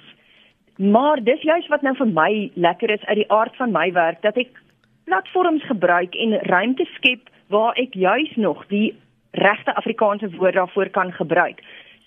Maar 0.75 1.23
dis 1.23 1.41
juist 1.41 1.67
wat 1.67 1.81
nou 1.81 1.95
vir 1.95 2.07
my 2.07 2.51
lekker 2.53 2.89
is 2.89 3.05
uit 3.05 3.15
die 3.15 3.31
aard 3.31 3.55
van 3.55 3.71
my 3.71 3.91
werk 3.91 4.21
dat 4.21 4.37
ek 4.37 4.49
platforms 5.03 5.63
gebruik 5.63 6.15
en 6.15 6.39
ruimte 6.39 6.85
skep 6.93 7.29
waar 7.47 7.75
ek 7.75 7.93
juis 7.93 8.35
nog 8.35 8.67
die 8.67 8.95
regte 9.31 9.75
Afrikaanse 9.75 10.29
woord 10.35 10.53
daarvoor 10.53 10.89
kan 10.89 11.11
gebruik. 11.11 11.59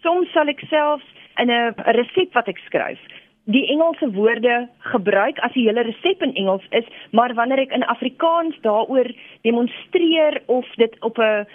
Soms 0.03 0.33
sal 0.33 0.49
ek 0.49 0.61
selfs 0.69 1.05
in 1.37 1.51
'n 1.51 1.75
resep 1.77 2.33
wat 2.33 2.49
ek 2.49 2.59
skryf, 2.59 3.01
die 3.45 3.67
Engelse 3.69 4.11
woorde 4.13 4.69
gebruik 4.79 5.39
as 5.39 5.53
die 5.53 5.67
hele 5.67 5.85
resep 5.85 6.23
in 6.23 6.35
Engels 6.35 6.65
is, 6.71 6.87
maar 7.11 7.35
wanneer 7.35 7.67
ek 7.67 7.75
in 7.77 7.85
Afrikaans 7.85 8.57
daaroor 8.65 9.11
demonstreer 9.43 10.41
of 10.47 10.69
dit 10.81 10.97
op 11.01 11.19
'n 11.19 11.47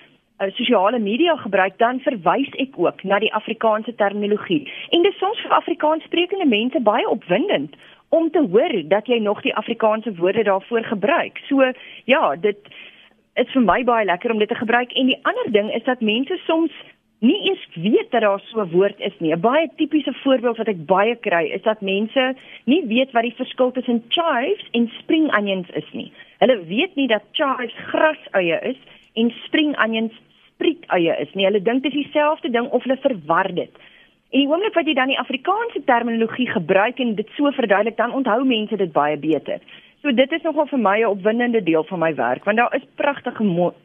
sosiale 0.55 0.99
media 0.99 1.35
gebruik, 1.35 1.77
dan 1.77 1.99
verwys 1.99 2.49
ek 2.55 2.77
ook 2.77 3.03
na 3.03 3.19
die 3.19 3.33
Afrikaanse 3.33 3.95
terminologie. 3.95 4.71
En 4.89 5.01
dit 5.01 5.11
is 5.13 5.19
soms 5.19 5.41
vir 5.41 5.51
Afrikaanssprekende 5.51 6.45
mense 6.45 6.79
baie 6.79 7.09
opwindend 7.09 7.75
om 8.09 8.31
te 8.31 8.47
hoor 8.51 8.87
dat 8.87 9.07
jy 9.07 9.19
nog 9.19 9.41
die 9.41 9.55
Afrikaanse 9.55 10.15
woorde 10.15 10.43
daarvoor 10.43 10.83
gebruik. 10.83 11.37
So 11.47 11.71
ja, 12.05 12.35
dit 12.35 12.57
is 13.33 13.51
vir 13.51 13.61
my 13.61 13.83
baie 13.83 14.05
lekker 14.05 14.31
om 14.31 14.39
dit 14.39 14.47
te 14.47 14.55
gebruik 14.55 14.91
en 14.91 15.05
die 15.05 15.19
ander 15.21 15.51
ding 15.51 15.73
is 15.73 15.83
dat 15.83 16.01
mense 16.01 16.39
soms 16.45 16.71
nie 17.19 17.49
eens 17.49 17.67
weet 17.73 18.11
dat 18.11 18.21
daar 18.21 18.39
so 18.39 18.61
'n 18.61 18.71
woord 18.71 18.99
is 18.99 19.19
nie. 19.19 19.33
'n 19.33 19.39
Baie 19.39 19.69
tipiese 19.75 20.13
voorbeeld 20.13 20.57
wat 20.57 20.67
ek 20.67 20.85
baie 20.85 21.15
kry 21.15 21.43
is 21.43 21.61
dat 21.61 21.81
mense 21.81 22.35
nie 22.65 22.83
weet 22.85 23.11
wat 23.11 23.23
die 23.23 23.35
verskil 23.35 23.71
tussen 23.71 24.03
chives 24.07 24.67
en 24.71 24.91
spring 24.99 25.37
onions 25.37 25.69
is 25.69 25.91
nie. 25.91 26.11
Hulle 26.37 26.65
weet 26.65 26.95
nie 26.95 27.07
dat 27.07 27.23
chives 27.31 27.73
grasuie 27.73 28.59
is 28.61 28.77
en 29.13 29.33
spring 29.45 29.83
onions 29.83 30.13
spriet-eie 30.53 31.19
is 31.19 31.33
nie. 31.33 31.45
Hulle 31.45 31.61
dink 31.61 31.83
dit 31.83 31.93
is 31.93 32.03
dieselfde 32.03 32.49
ding 32.49 32.69
of 32.69 32.83
hulle 32.83 32.97
verwar 32.97 33.53
dit. 33.53 33.71
En 34.29 34.39
die 34.39 34.47
oomblik 34.47 34.75
wat 34.77 34.85
jy 34.85 34.93
dan 34.93 35.07
die 35.07 35.19
Afrikaanse 35.19 35.81
terminologie 35.85 36.47
gebruik 36.47 36.99
en 36.99 37.15
dit 37.15 37.29
so 37.35 37.51
verduidelik, 37.51 37.97
dan 37.97 38.13
onthou 38.13 38.43
mense 38.45 38.75
dit 38.77 38.91
baie 38.91 39.17
beter. 39.17 39.59
So 40.01 40.11
dit 40.15 40.31
is 40.31 40.43
nogal 40.47 40.67
vir 40.67 40.79
my 40.79 40.97
'n 40.99 41.11
opwindende 41.11 41.63
deel 41.63 41.83
van 41.83 41.99
my 41.99 42.15
werk 42.15 42.43
want 42.43 42.57
daar 42.57 42.75
is 42.75 42.85
pragtige 42.95 43.43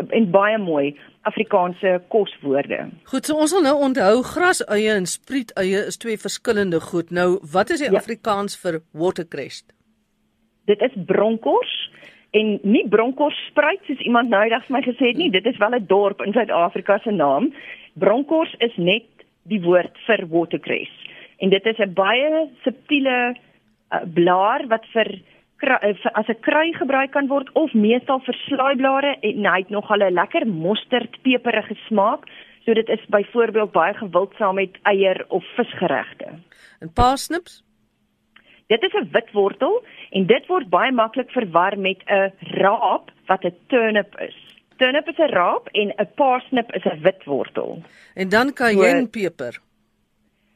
en 0.08 0.30
baie 0.30 0.58
mooi 0.58 0.96
Afrikaanse 1.22 2.02
koswoorde. 2.08 2.88
Goed, 3.04 3.26
so 3.26 3.34
ons 3.34 3.52
wil 3.52 3.62
nou 3.62 3.76
onthou 3.82 4.22
grasuie 4.22 4.90
en 4.90 5.06
spriet-eie 5.06 5.86
is 5.86 5.96
twee 5.96 6.18
verskillende 6.18 6.80
goed. 6.80 7.10
Nou, 7.10 7.38
wat 7.52 7.70
is 7.70 7.80
die 7.80 7.90
ja. 7.90 7.96
Afrikaans 7.96 8.56
vir 8.60 8.80
watercress? 8.92 9.64
Dit 10.64 10.80
is 10.80 10.92
bronkors 11.06 11.90
en 12.30 12.58
nie 12.62 12.88
bronkors 12.88 13.46
spruit 13.50 13.80
soos 13.86 13.98
iemand 13.98 14.28
nou 14.28 14.42
eendag 14.42 14.66
vir 14.66 14.76
my 14.76 14.82
gesê 14.82 15.10
het 15.10 15.16
nie. 15.16 15.30
Dit 15.30 15.46
is 15.46 15.58
wel 15.58 15.74
'n 15.74 15.86
dorp 15.86 16.22
in 16.22 16.32
Suid-Afrika 16.32 16.98
se 16.98 17.10
naam. 17.10 17.52
Bronkors 17.94 18.54
is 18.58 18.76
net 18.76 19.06
die 19.42 19.60
woord 19.60 19.98
vir 20.06 20.26
watercress. 20.28 20.92
En 21.38 21.50
dit 21.50 21.66
is 21.66 21.78
'n 21.78 21.92
baie 21.92 22.48
subtiele 22.62 23.34
uh, 23.34 24.00
blaar 24.14 24.66
wat 24.68 24.86
vir 24.92 25.20
as 25.72 26.28
'n 26.28 26.40
krui 26.40 26.72
gebruik 26.72 27.10
kan 27.10 27.26
word 27.26 27.52
of 27.52 27.72
meestal 27.72 28.20
vir 28.20 28.34
slaaiblare 28.34 29.16
en 29.20 29.46
hy 29.46 29.58
het 29.58 29.70
nog 29.70 29.90
al 29.90 30.02
'n 30.02 30.14
lekker 30.14 30.46
mosterd 30.46 31.22
peperige 31.22 31.74
smaak. 31.86 32.28
So 32.64 32.72
dit 32.74 32.88
is 32.88 33.06
byvoorbeeld 33.08 33.72
baie 33.72 33.94
gewild 33.94 34.32
saam 34.38 34.54
met 34.54 34.78
eier 34.82 35.24
of 35.28 35.44
visgeregte. 35.56 36.28
En 36.80 36.92
parsnips? 36.92 37.62
Dit 38.66 38.82
is 38.82 38.92
'n 38.92 39.08
witwortel 39.12 39.84
en 40.10 40.26
dit 40.26 40.46
word 40.46 40.68
baie 40.68 40.92
maklik 40.92 41.30
verwar 41.30 41.78
met 41.78 42.02
'n 42.06 42.32
raap 42.38 43.10
wat 43.26 43.44
'n 43.44 43.56
turnip 43.66 44.20
is. 44.20 44.36
Turnip 44.76 45.08
is 45.08 45.18
'n 45.18 45.30
raap 45.30 45.68
en 45.72 45.92
'n 45.96 46.08
parsnip 46.14 46.74
is 46.74 46.84
'n 46.84 47.00
witwortel. 47.02 47.82
En 48.14 48.28
dan 48.28 48.52
cayennepeper. 48.52 49.60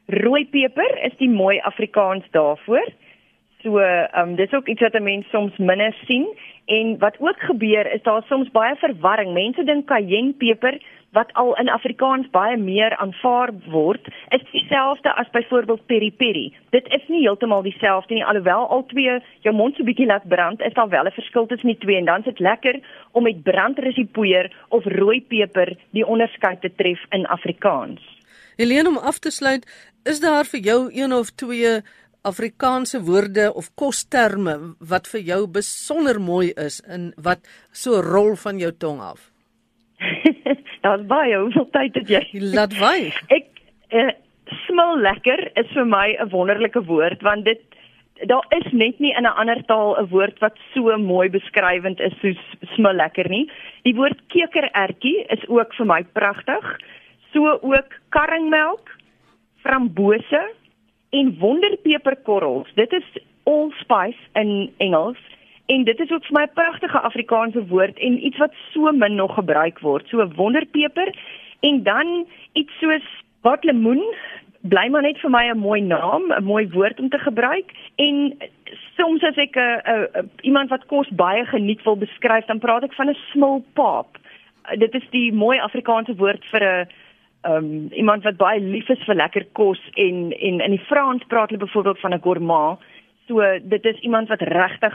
Rooi 0.06 0.48
peper 0.48 1.04
is 1.04 1.16
die 1.18 1.30
mooi 1.30 1.58
Afrikaans 1.58 2.24
daarvoor. 2.30 2.92
So, 3.62 3.78
ehm 3.78 4.28
um, 4.28 4.34
dis 4.36 4.52
ook 4.52 4.68
iets 4.68 4.80
wat 4.80 4.94
'n 4.94 5.02
mens 5.02 5.28
soms 5.30 5.56
minder 5.56 5.94
sien 6.06 6.26
en 6.66 6.98
wat 6.98 7.16
ook 7.18 7.40
gebeur 7.40 7.92
is 7.92 8.02
daar 8.02 8.22
soms 8.28 8.50
baie 8.50 8.76
verwarring. 8.76 9.32
Mense 9.32 9.64
dink 9.64 9.86
cayennepeper 9.86 10.78
wat 11.10 11.32
al 11.32 11.56
in 11.56 11.68
Afrikaans 11.68 12.30
baie 12.30 12.56
meer 12.56 12.96
aanvaar 12.96 13.50
word, 13.72 14.08
is 14.28 14.42
dieselfde 14.52 15.14
as 15.14 15.30
byvoorbeeld 15.30 15.86
peri 15.86 16.12
peri. 16.12 16.56
Dit 16.70 16.86
is 16.88 17.08
nie 17.08 17.20
heeltemal 17.20 17.62
dieselfde 17.62 18.14
nie 18.14 18.24
alhoewel 18.24 18.68
al 18.68 18.84
twee 18.86 19.20
jou 19.40 19.54
mond 19.54 19.76
so 19.76 19.84
bietjie 19.84 20.06
laat 20.06 20.28
brand, 20.28 20.60
is 20.60 20.72
daar 20.72 20.88
wel 20.88 21.06
'n 21.06 21.18
verskil 21.20 21.46
tussen 21.46 21.68
die 21.68 21.78
twee 21.78 21.96
en 21.96 22.04
dan 22.04 22.18
is 22.18 22.24
dit 22.24 22.38
lekker 22.38 22.80
om 23.12 23.22
met 23.22 23.42
brandrusiepoeier 23.42 24.52
of 24.68 24.84
rooi 24.84 25.20
peper 25.22 25.76
die 25.90 26.06
onderskeid 26.06 26.60
te 26.60 26.74
tref 26.76 27.00
in 27.10 27.26
Afrikaans. 27.26 28.00
Helene 28.56 28.88
om 28.88 28.98
af 28.98 29.18
te 29.18 29.30
sluit, 29.30 29.92
is 30.04 30.20
daar 30.20 30.44
vir 30.44 30.60
jou 30.60 30.90
een 30.92 31.12
of 31.12 31.30
twee 31.30 31.80
Afrikaanse 32.22 33.00
woorde 33.06 33.52
of 33.54 33.70
kosterme 33.74 34.74
wat 34.80 35.06
vir 35.06 35.20
jou 35.20 35.46
besonder 35.46 36.20
mooi 36.20 36.50
is 36.56 36.80
en 36.86 37.12
wat 37.16 37.44
so 37.72 38.02
rol 38.02 38.34
van 38.36 38.58
jou 38.58 38.72
tong 38.72 39.00
af? 39.00 39.30
Daar's 40.84 41.06
baie, 41.06 41.38
hoeveel 41.38 41.68
tyd 41.70 41.94
het 41.94 42.10
jy? 42.10 42.22
Laat 42.54 42.74
wy. 42.78 43.10
Ek 43.38 43.48
uh, 43.94 44.10
smil 44.66 44.98
lekker 45.04 45.44
is 45.60 45.70
vir 45.74 45.86
my 45.86 46.16
'n 46.18 46.30
wonderlike 46.34 46.82
woord 46.86 47.22
want 47.22 47.44
dit 47.44 47.62
daar 48.26 48.46
is 48.50 48.72
net 48.72 48.98
nie 48.98 49.14
in 49.14 49.22
'n 49.22 49.38
ander 49.38 49.62
taal 49.66 49.94
'n 49.98 50.08
woord 50.10 50.38
wat 50.38 50.56
so 50.74 50.96
mooi 50.98 51.28
beskrywend 51.30 52.00
is 52.00 52.14
soos 52.20 52.42
smil 52.74 52.94
lekker 52.94 53.28
nie. 53.28 53.50
Die 53.82 53.94
woord 53.94 54.18
kekerertjie 54.26 55.26
is 55.28 55.48
ook 55.48 55.74
vir 55.74 55.86
my 55.86 56.02
pragtig. 56.02 56.78
So 57.32 57.58
ook 57.62 57.94
karringmelk, 58.08 58.90
frambose 59.62 60.57
en 61.10 61.36
wonderpeperkorrels. 61.38 62.68
Dit 62.74 62.92
is 62.92 63.18
allspice 63.42 64.18
in 64.32 64.72
Engels 64.76 65.18
en 65.66 65.84
dit 65.84 66.00
is 66.00 66.10
ook 66.10 66.24
vir 66.24 66.38
my 66.38 66.42
'n 66.42 66.54
pragtige 66.54 67.00
Afrikaanse 67.00 67.66
woord 67.66 67.98
en 67.98 68.24
iets 68.26 68.38
wat 68.38 68.52
so 68.72 68.92
min 68.92 69.14
nog 69.14 69.34
gebruik 69.34 69.78
word. 69.78 70.08
So 70.08 70.28
wonderpeper 70.34 71.14
en 71.60 71.82
dan 71.82 72.26
iets 72.52 72.78
soos 72.78 73.06
wat 73.40 73.64
lemoen 73.64 74.02
bly 74.60 74.88
maar 74.90 75.02
net 75.02 75.18
vir 75.22 75.30
my 75.30 75.44
'n 75.50 75.58
mooi 75.58 75.80
naam, 75.80 76.32
'n 76.32 76.44
mooi 76.44 76.68
woord 76.68 77.00
om 77.00 77.08
te 77.08 77.18
gebruik 77.18 77.72
en 77.96 78.38
soms 78.96 79.22
as 79.22 79.36
ek 79.36 79.56
'n 79.56 80.30
iemand 80.40 80.70
wat 80.70 80.86
kos 80.86 81.08
baie 81.08 81.44
geniet 81.44 81.82
wil 81.82 81.96
beskryf, 81.96 82.44
dan 82.46 82.58
praat 82.58 82.82
ek 82.82 82.94
van 82.94 83.08
'n 83.08 83.16
smulpaap. 83.32 84.18
Dit 84.78 84.94
is 84.94 85.06
die 85.10 85.32
mooi 85.32 85.58
Afrikaanse 85.58 86.16
woord 86.16 86.44
vir 86.44 86.62
'n 86.62 86.88
um, 87.48 87.88
iemand 87.92 88.24
wat 88.24 88.36
baie 88.36 88.60
lief 88.60 88.88
is 88.88 89.04
vir 89.06 89.14
lekker 89.14 89.46
kos 89.52 89.80
en 89.96 90.32
en 90.32 90.60
in 90.60 90.74
die 90.76 90.84
Frans 90.88 91.24
praat 91.28 91.50
hulle 91.50 91.64
byvoorbeeld 91.64 92.00
van 92.00 92.14
'n 92.14 92.22
gourmand. 92.22 92.78
So 93.26 93.40
dit 93.62 93.84
is 93.84 94.00
iemand 94.00 94.28
wat 94.28 94.40
regtig 94.40 94.94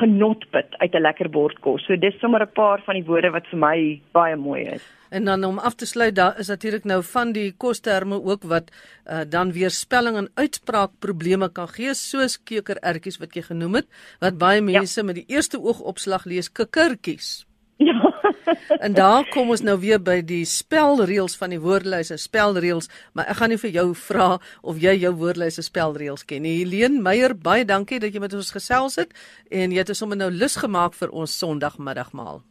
genot 0.00 0.44
put 0.50 0.74
uit 0.82 0.94
'n 0.94 1.00
lekker 1.00 1.30
bord 1.30 1.60
kos. 1.60 1.84
So 1.86 1.96
dis 1.96 2.18
sommer 2.20 2.42
'n 2.42 2.52
paar 2.52 2.82
van 2.86 2.94
die 2.94 3.04
woorde 3.04 3.30
wat 3.30 3.46
vir 3.46 3.58
my 3.58 4.00
baie 4.12 4.36
mooi 4.36 4.62
is. 4.62 4.82
En 5.10 5.24
dan 5.24 5.44
om 5.44 5.58
af 5.58 5.74
te 5.74 5.86
sluit, 5.86 6.14
daar 6.14 6.38
is 6.38 6.48
natuurlik 6.48 6.84
nou 6.84 7.02
van 7.02 7.32
die 7.32 7.52
kosterme 7.56 8.22
ook 8.22 8.42
wat 8.42 8.70
uh, 9.06 9.20
dan 9.28 9.52
weer 9.52 9.70
spelling 9.70 10.16
en 10.16 10.30
uitspraak 10.34 10.90
probleme 10.98 11.52
kan 11.52 11.68
gee, 11.68 11.94
soos 11.94 12.42
kekerertjies 12.42 13.18
wat 13.18 13.34
jy 13.34 13.42
genoem 13.42 13.74
het, 13.74 13.86
wat 14.20 14.38
baie 14.38 14.58
ja. 14.58 14.64
mense 14.64 15.00
ja. 15.00 15.06
met 15.06 15.14
die 15.14 15.28
eerste 15.28 15.60
oogopslag 15.60 16.24
lees 16.24 16.52
kikkertjies. 16.52 17.46
En 18.80 18.94
daar 18.96 19.26
kom 19.32 19.50
ons 19.54 19.62
nou 19.64 19.76
weer 19.80 20.00
by 20.02 20.18
die 20.26 20.44
spelreëls 20.48 21.36
van 21.40 21.54
die 21.54 21.60
woordelys 21.62 22.12
spelreëls, 22.22 22.88
maar 23.12 23.28
ek 23.32 23.40
gaan 23.40 23.54
nie 23.54 23.60
vir 23.60 23.74
jou 23.78 23.86
vra 24.06 24.28
of 24.62 24.80
jy 24.82 24.96
jou 25.02 25.12
woordelys 25.20 25.60
en 25.60 25.66
spelreëls 25.66 26.26
ken 26.28 26.44
nie. 26.46 26.56
Helene 26.62 27.02
Meyer, 27.02 27.34
baie 27.34 27.64
dankie 27.64 28.00
dat 28.02 28.14
jy 28.14 28.22
met 28.22 28.34
ons 28.36 28.54
gesels 28.54 28.98
het 29.00 29.14
en 29.50 29.72
jy 29.72 29.82
het 29.82 29.92
ons 29.92 30.02
sommer 30.04 30.20
nou 30.20 30.30
lus 30.32 30.56
gemaak 30.60 30.96
vir 30.98 31.12
ons 31.12 31.38
Sondagmiddagmaal. 31.38 32.42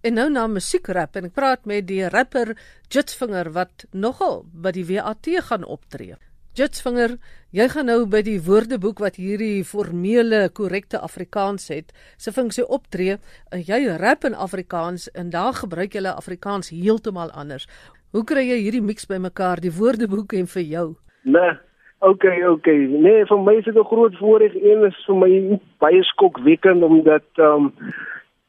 En 0.00 0.16
nou 0.16 0.30
na 0.32 0.46
musiekrap 0.48 1.18
en 1.18 1.28
ek 1.28 1.36
praat 1.36 1.66
met 1.68 1.84
die 1.88 2.06
rapper 2.08 2.54
Jitsvinger 2.88 3.52
wat 3.52 3.84
nogal 3.92 4.44
by 4.52 4.72
die 4.72 4.86
WAT 4.88 5.28
gaan 5.50 5.66
optree. 5.68 6.16
Jitsvinger, 6.56 7.18
jy 7.52 7.66
gaan 7.68 7.86
nou 7.90 8.06
by 8.06 8.20
die 8.22 8.38
woordeboek 8.46 9.00
wat 9.02 9.16
hierdie 9.18 9.64
formele 9.66 10.48
korrekte 10.54 11.00
Afrikaans 11.02 11.68
het, 11.68 11.92
se 12.16 12.32
funksie 12.32 12.66
optree. 12.66 13.16
Jy 13.50 13.80
rap 13.98 14.24
in 14.24 14.34
Afrikaans 14.34 15.08
en 15.18 15.30
daar 15.30 15.54
gebruik 15.58 15.94
jy 15.94 16.04
Afrikaans 16.06 16.70
heeltemal 16.70 17.30
anders. 17.30 17.66
Hoe 18.12 18.24
kry 18.24 18.42
jy 18.48 18.60
hierdie 18.62 18.82
mix 18.82 19.06
bymekaar, 19.06 19.60
die 19.62 19.70
woordeboek 19.70 20.32
en 20.38 20.46
vir 20.50 20.62
jou? 20.62 20.86
Nee, 21.22 21.50
okay, 21.98 22.42
okay. 22.46 22.86
Nee, 22.90 23.26
vir 23.26 23.38
my 23.38 23.54
is 23.58 23.64
dit 23.64 23.76
'n 23.76 23.84
groot 23.84 24.16
voorreg 24.18 24.54
een 24.54 24.84
is 24.84 25.04
vir 25.06 25.16
my 25.16 25.60
baie 25.78 26.02
skokwekkend 26.02 26.82
omdat 26.82 27.26
ehm 27.38 27.70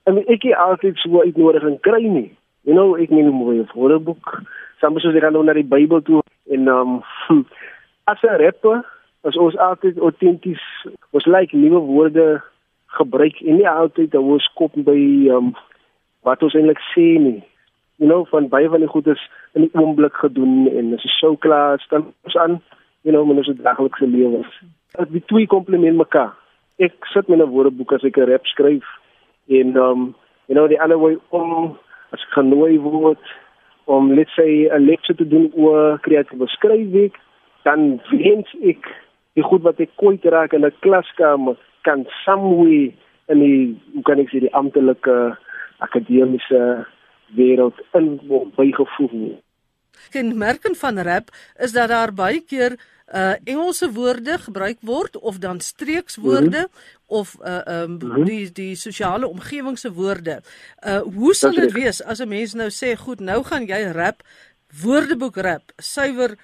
um, 0.06 0.18
ek 0.18 0.46
ek 0.46 0.58
altyd 0.58 0.98
so 0.98 1.22
uitnodiging 1.22 1.80
kry 1.82 2.02
nie. 2.02 2.38
You 2.64 2.74
know, 2.74 2.98
ek 2.98 3.10
neem 3.10 3.28
'n 3.28 3.34
mooi 3.34 3.66
woordeboek. 3.74 4.42
Soms 4.80 5.06
as 5.06 5.16
ek 5.16 5.22
gaan 5.22 5.34
nou 5.34 5.44
na 5.44 5.54
die 5.54 5.64
Bybel 5.64 6.02
toe 6.02 6.22
en 6.50 6.68
ehm 6.68 7.02
um, 7.30 7.46
as 8.04 8.22
'n 8.22 8.38
rapper 8.38 8.86
is 9.24 9.38
ons 9.38 9.58
altyd 9.58 10.00
autenties. 10.00 10.64
Ons 11.12 11.26
like 11.26 11.56
nuwe 11.56 11.80
woorde 11.80 12.42
gebruik 12.86 13.42
en 13.42 13.56
nie 13.56 13.70
altyd 13.70 14.12
dan 14.12 14.24
ons 14.24 14.48
kop 14.54 14.74
by 14.76 15.00
um, 15.30 15.54
wat 16.26 16.44
ons 16.44 16.56
eintlik 16.58 16.82
sê 16.94 17.08
nie. 17.22 17.40
You 18.02 18.10
know, 18.10 18.26
van 18.26 18.50
baie 18.50 18.70
van 18.70 18.82
die 18.82 18.90
goedes 18.90 19.22
in 19.54 19.68
die 19.68 19.74
oomblik 19.78 20.16
gedoen 20.24 20.68
en 20.68 20.94
as 20.98 21.06
jy 21.06 21.14
sou 21.20 21.36
klaar 21.38 21.80
staan 21.80 22.10
ons 22.26 22.38
aan, 22.38 22.58
you 23.06 23.14
know, 23.14 23.26
mense 23.26 23.54
daglikse 23.62 24.08
lewe. 24.08 24.42
Dit 25.14 25.28
twee 25.28 25.48
komplement 25.48 25.98
mekaar. 25.98 26.34
Ek 26.82 27.06
sit 27.14 27.28
met 27.28 27.40
'n 27.40 27.54
woordeboek 27.54 27.94
as 27.94 28.04
ek 28.04 28.18
'n 28.18 28.30
rap 28.30 28.46
skryf 28.46 28.88
en 29.50 29.78
um 29.78 30.16
you 30.48 30.56
know 30.56 30.68
die 30.68 30.82
ander 30.82 31.00
way 31.00 31.18
om 31.30 31.78
as 32.12 32.22
ek 32.26 32.34
genooi 32.34 32.80
word 32.80 33.24
om 33.86 34.12
let's 34.14 34.34
say 34.36 34.68
'n 34.68 34.86
lecture 34.86 35.16
te 35.16 35.28
doen 35.28 35.52
oor 35.54 36.00
kreatiewe 36.00 36.48
skryfwerk, 36.48 37.16
dan 37.64 38.02
wens 38.12 38.50
ek 38.64 38.88
die 39.34 39.44
goed 39.44 39.64
wat 39.68 39.80
ek 39.80 39.94
kwyt 40.02 40.26
raak 40.26 40.54
in 40.54 40.66
'n 40.66 40.74
klaskamer 40.80 41.58
kan 41.82 42.06
somewhere 42.26 42.92
in 43.28 43.40
die 43.40 43.82
hoe 43.94 44.04
kan 44.04 44.20
ek 44.20 44.30
sê 44.30 44.40
die 44.40 44.54
amptelike 44.54 45.38
akademiese 45.80 46.86
wêreld 47.38 47.78
in 47.94 48.20
bygevoeg 48.56 49.12
word. 49.12 49.42
Kenmerkend 50.12 50.78
van 50.78 51.00
rap 51.00 51.30
is 51.60 51.72
dat 51.72 51.90
daar 51.90 52.14
baie 52.14 52.42
keer 52.42 52.78
uh 53.12 53.36
Engelse 53.44 53.92
woorde 53.92 54.38
gebruik 54.40 54.78
word 54.82 55.18
of 55.20 55.38
dan 55.38 55.60
streekswoorde 55.60 56.64
mm 56.64 56.70
-hmm. 56.72 57.08
of 57.08 57.36
uh 57.44 57.84
um 57.84 57.92
mm 57.92 58.00
-hmm. 58.00 58.24
die 58.24 58.52
die 58.52 58.76
sosiale 58.76 59.28
omgewing 59.28 59.78
se 59.78 59.94
woorde. 59.94 60.42
Uh 60.88 61.02
hoe 61.02 61.34
sal 61.34 61.52
dit 61.52 61.72
wees 61.72 62.04
as 62.04 62.20
'n 62.20 62.28
mens 62.28 62.54
nou 62.54 62.70
sê 62.70 62.96
goed, 62.98 63.20
nou 63.20 63.44
gaan 63.44 63.66
jy 63.66 63.92
rap 63.92 64.24
woordeboek 64.84 65.36
rap, 65.36 65.72
suiwer 65.78 66.38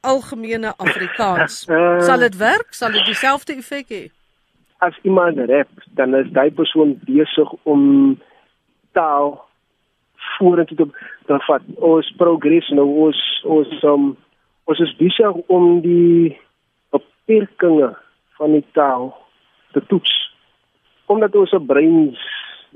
algemene 0.00 0.74
Afrikaans. 0.76 1.64
Uh, 1.68 2.00
sal 2.08 2.18
dit 2.26 2.36
werk? 2.36 2.74
Sal 2.74 2.92
dit 2.92 3.04
dieselfde 3.08 3.56
effek 3.56 3.88
hê? 3.94 4.04
As 4.84 4.96
iemand 5.02 5.38
rap, 5.48 5.72
dan 5.96 6.14
is 6.14 6.28
daai 6.36 6.50
persoon 6.52 6.98
besig 7.08 7.52
om 7.64 8.16
taal 8.92 9.46
vorentoe 10.38 10.76
te 10.76 10.86
dan 11.26 11.42
vat 11.46 11.62
ons 11.90 12.08
progress 12.20 12.68
nou 12.78 12.86
ons 13.06 13.20
ons 13.56 13.84
um, 13.90 14.08
ons 14.70 14.82
is 14.86 14.94
besig 15.00 15.40
om 15.52 15.80
die 15.84 16.36
beperkings 16.94 17.98
van 18.38 18.56
die 18.56 18.64
taal 18.78 19.10
te 19.76 19.82
toets 19.90 20.14
omdat 21.12 21.36
ons 21.38 21.54
breins 21.70 22.22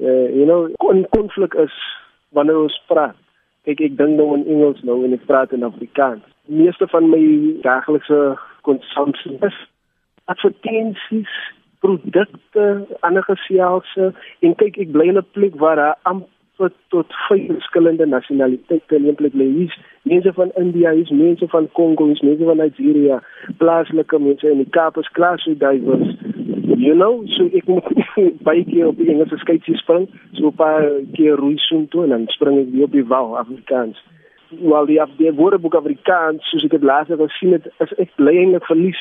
uh, 0.02 0.28
you 0.34 0.46
know 0.46 0.68
in 0.94 1.06
konflik 1.16 1.56
is 1.66 1.74
wanneer 2.36 2.62
ons 2.66 2.78
praat 2.90 3.18
kyk 3.68 3.84
ek 3.90 3.96
dink 3.98 4.18
nou 4.18 4.32
in 4.38 4.46
Engels 4.48 4.82
nou 4.86 5.02
en 5.06 5.16
ek 5.16 5.26
praat 5.30 5.54
in 5.56 5.66
Afrikaans 5.66 6.26
meeste 6.50 6.86
van 6.92 7.08
my 7.12 7.22
daaglikse 7.62 8.20
konsumpsie 8.66 9.38
is 9.48 9.56
advertensies 10.24 11.32
produkte 11.80 12.66
ander 13.06 13.24
geselse 13.24 14.12
en 14.44 14.58
kyk 14.62 14.76
ek 14.84 14.92
bly 14.92 15.08
in 15.12 15.18
'n 15.22 15.32
plek 15.36 15.56
waar 15.62 15.76
daar 15.76 15.96
tot 16.60 16.72
tot 16.92 17.12
vyf 17.28 17.46
verskillende 17.48 18.06
nasionaliteite 18.06 18.98
eintlik 18.98 19.34
lê. 19.40 19.46
Hier's 19.58 19.76
mense 20.02 20.32
van 20.38 20.50
India, 20.62 20.92
hier's 20.92 21.10
mense 21.10 21.48
van 21.54 21.68
Kongo, 21.78 22.06
hier's 22.10 22.24
mense 22.28 22.44
van 22.44 22.60
Nigeria, 22.60 23.22
plaaslike 23.62 24.18
mense 24.18 24.50
in 24.50 24.60
die 24.62 24.72
Kaap 24.76 25.00
is 25.00 25.08
klaar 25.18 25.38
so 25.40 25.56
diverse. 25.64 26.16
You 26.80 26.94
know, 26.94 27.24
so 27.36 27.48
ek 27.56 27.68
moet 27.68 27.88
baie 28.48 28.64
keer 28.68 28.92
op 28.92 29.00
die 29.00 29.08
Engelse 29.12 29.40
skeidjie 29.40 29.76
spring, 29.80 30.08
so 30.36 30.52
'n 30.52 30.56
paar 30.60 30.84
keer 31.16 31.40
roei 31.40 31.56
so 31.68 31.84
toe 31.92 32.04
en 32.04 32.16
dan 32.16 32.28
spring 32.36 32.60
ek 32.60 32.72
weer 32.74 32.88
op 32.88 32.96
die 32.98 33.08
wal 33.14 33.38
Afrikaans. 33.44 34.00
Wel 34.58 34.86
die 34.86 35.00
af 35.02 35.10
die 35.18 35.32
woordeboek 35.32 35.74
Afrikaans, 35.78 36.44
soos 36.50 36.64
ek 36.66 36.74
dit 36.76 36.86
laas 36.86 37.08
gesien 37.08 37.54
het, 37.54 37.68
is 37.78 37.92
ek 38.02 38.14
bly 38.18 38.34
eintlik 38.42 38.66
verlies. 38.66 39.00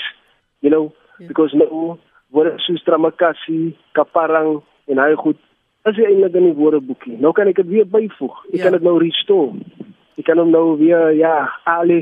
You 0.59 0.71
know, 0.71 0.91
yeah. 0.91 1.25
Ja. 1.25 1.27
because 1.27 1.55
nou 1.57 1.97
word 2.35 2.61
soos 2.63 2.83
Tramakasi, 2.83 3.75
Kaparang 3.97 4.59
en 4.87 5.01
hy 5.01 5.13
goed 5.19 5.39
is 5.87 5.97
hy 5.97 6.09
eintlik 6.09 6.35
in 6.37 6.49
die 6.49 6.57
woordeboekie. 6.57 7.17
Nou 7.23 7.31
kan 7.35 7.49
ek 7.49 7.61
dit 7.61 7.71
weer 7.71 7.87
byvoeg. 7.87 8.43
Ek 8.51 8.59
ja. 8.59 8.67
kan 8.67 8.77
dit 8.77 8.85
nou 8.85 8.97
restore. 9.01 9.87
Ek 10.19 10.27
kan 10.27 10.41
hom 10.41 10.51
nou 10.53 10.75
weer 10.79 11.13
ja, 11.17 11.47
alle 11.69 12.01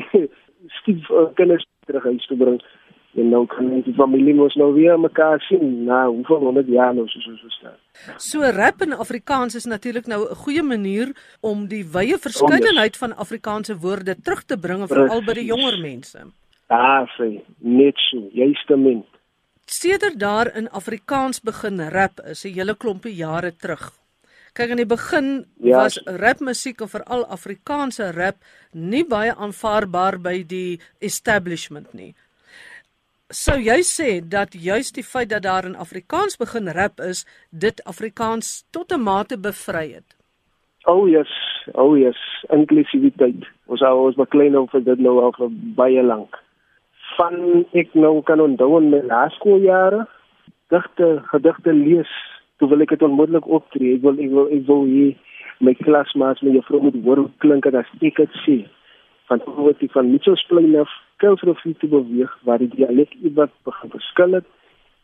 stief 0.81 1.09
uh, 1.13 1.29
kennis 1.37 1.65
terug 1.87 2.07
huis 2.09 2.25
toe 2.29 2.39
bring. 2.39 2.59
En 3.17 3.29
nou 3.33 3.45
kan 3.49 3.69
die 3.81 3.93
familie 3.97 4.35
mos 4.37 4.55
nou 4.55 4.73
weer 4.75 4.99
mekaar 4.99 5.41
sien. 5.49 5.83
Nou, 5.87 6.15
hoeveel 6.19 6.43
honderd 6.45 6.67
jaar 6.69 6.93
nou 6.93 7.07
so 7.09 7.19
so 7.19 7.35
so 7.41 7.49
staan. 7.49 7.77
So 8.21 8.51
rap 8.53 8.81
in 8.85 8.93
Afrikaans 8.93 9.55
is 9.55 9.65
natuurlik 9.65 10.05
nou 10.05 10.29
'n 10.29 10.35
goeie 10.35 10.63
manier 10.63 11.15
om 11.41 11.67
die 11.67 11.85
wye 11.85 12.17
verskeidenheid 12.17 12.97
van 12.97 13.15
Afrikaanse 13.15 13.77
woorde 13.77 14.15
terug 14.21 14.43
te 14.43 14.57
bring 14.57 14.87
vir 14.87 15.09
al 15.09 15.21
by 15.23 15.33
die 15.33 15.45
jonger 15.45 15.79
mense. 15.81 16.19
Ja, 16.69 17.07
sê, 17.17 17.41
net 17.59 17.95
so, 18.09 18.29
juiste 18.31 18.75
min 18.77 19.05
sedert 19.67 20.19
daar 20.19 20.55
in 20.55 20.69
Afrikaans 20.69 21.41
begin 21.41 21.89
rap 21.89 22.19
is 22.19 22.45
'n 22.45 22.53
hele 22.53 22.75
klompie 22.75 23.15
jare 23.15 23.55
terug. 23.55 23.91
Kyk 24.53 24.69
aan 24.69 24.77
die 24.77 24.85
begin 24.85 25.45
ja, 25.59 25.77
was 25.77 26.01
rapmusiek 26.05 26.81
of 26.81 26.91
veral 26.91 27.25
Afrikaanse 27.25 28.11
rap 28.11 28.35
nie 28.71 29.05
baie 29.05 29.35
aanvaarbaar 29.35 30.21
by 30.21 30.43
die 30.43 30.79
establishment 30.99 31.93
nie. 31.93 32.15
Sou 33.35 33.57
jy 33.59 33.81
sê 33.83 34.21
dat 34.23 34.53
juist 34.55 34.95
die 34.95 35.03
feit 35.03 35.27
dat 35.29 35.43
daar 35.43 35.65
in 35.67 35.75
Afrikaans 35.75 36.37
begin 36.39 36.69
rap 36.71 37.01
is, 37.03 37.25
dit 37.51 37.83
Afrikaans 37.83 38.63
tot 38.71 38.93
'n 38.93 39.03
mate 39.03 39.37
bevry 39.37 39.91
het? 39.91 40.15
Oh 40.85 41.09
yes, 41.09 41.27
oh 41.73 41.97
yes, 41.97 42.15
inklusiwiteit. 42.49 43.43
Ons 43.65 43.81
al 43.81 43.99
ons 43.99 44.15
beklein 44.15 44.51
nou 44.51 44.67
vir 44.71 44.83
dit 44.83 44.99
nou 44.99 45.19
al 45.19 45.33
vir 45.35 45.49
baie 45.75 46.03
lank. 46.03 46.39
Van 47.17 47.65
ek 47.73 47.93
nou 47.93 48.23
kan 48.23 48.39
onthou 48.39 48.77
in 48.77 48.89
my 48.89 49.01
laerskooljare 49.03 50.07
digte 50.69 51.21
gedigte 51.25 51.73
lees 51.73 52.13
toe 52.57 52.69
wil 52.69 52.81
ek 52.81 52.89
dit 52.89 53.01
onmiddellik 53.01 53.47
optree. 53.47 53.95
Ek 53.95 54.01
wil 54.01 54.19
ek 54.19 54.31
wil 54.31 54.47
ek 54.47 54.67
wil 54.67 54.83
hier 54.85 55.15
my 55.59 55.73
klasmaats 55.73 56.41
met 56.41 56.53
juffrou 56.53 56.81
moet 56.81 57.03
hoor 57.03 57.29
klink 57.37 57.63
dit 57.63 57.75
as 57.75 57.91
ek 57.99 58.15
dit 58.15 58.31
sê 58.45 58.57
van 59.27 59.41
wat 59.45 59.83
ek 59.83 59.91
van 59.91 60.11
Mitchellsplein 60.11 60.75
af 60.79 60.91
Kelfrofie 61.21 61.75
te 61.79 61.87
beweeg 61.91 62.33
waar 62.47 62.61
die 62.61 62.71
dialek 62.71 63.13
iewers 63.21 63.53
begin 63.67 63.89
verskil 63.89 64.39
het. 64.39 64.47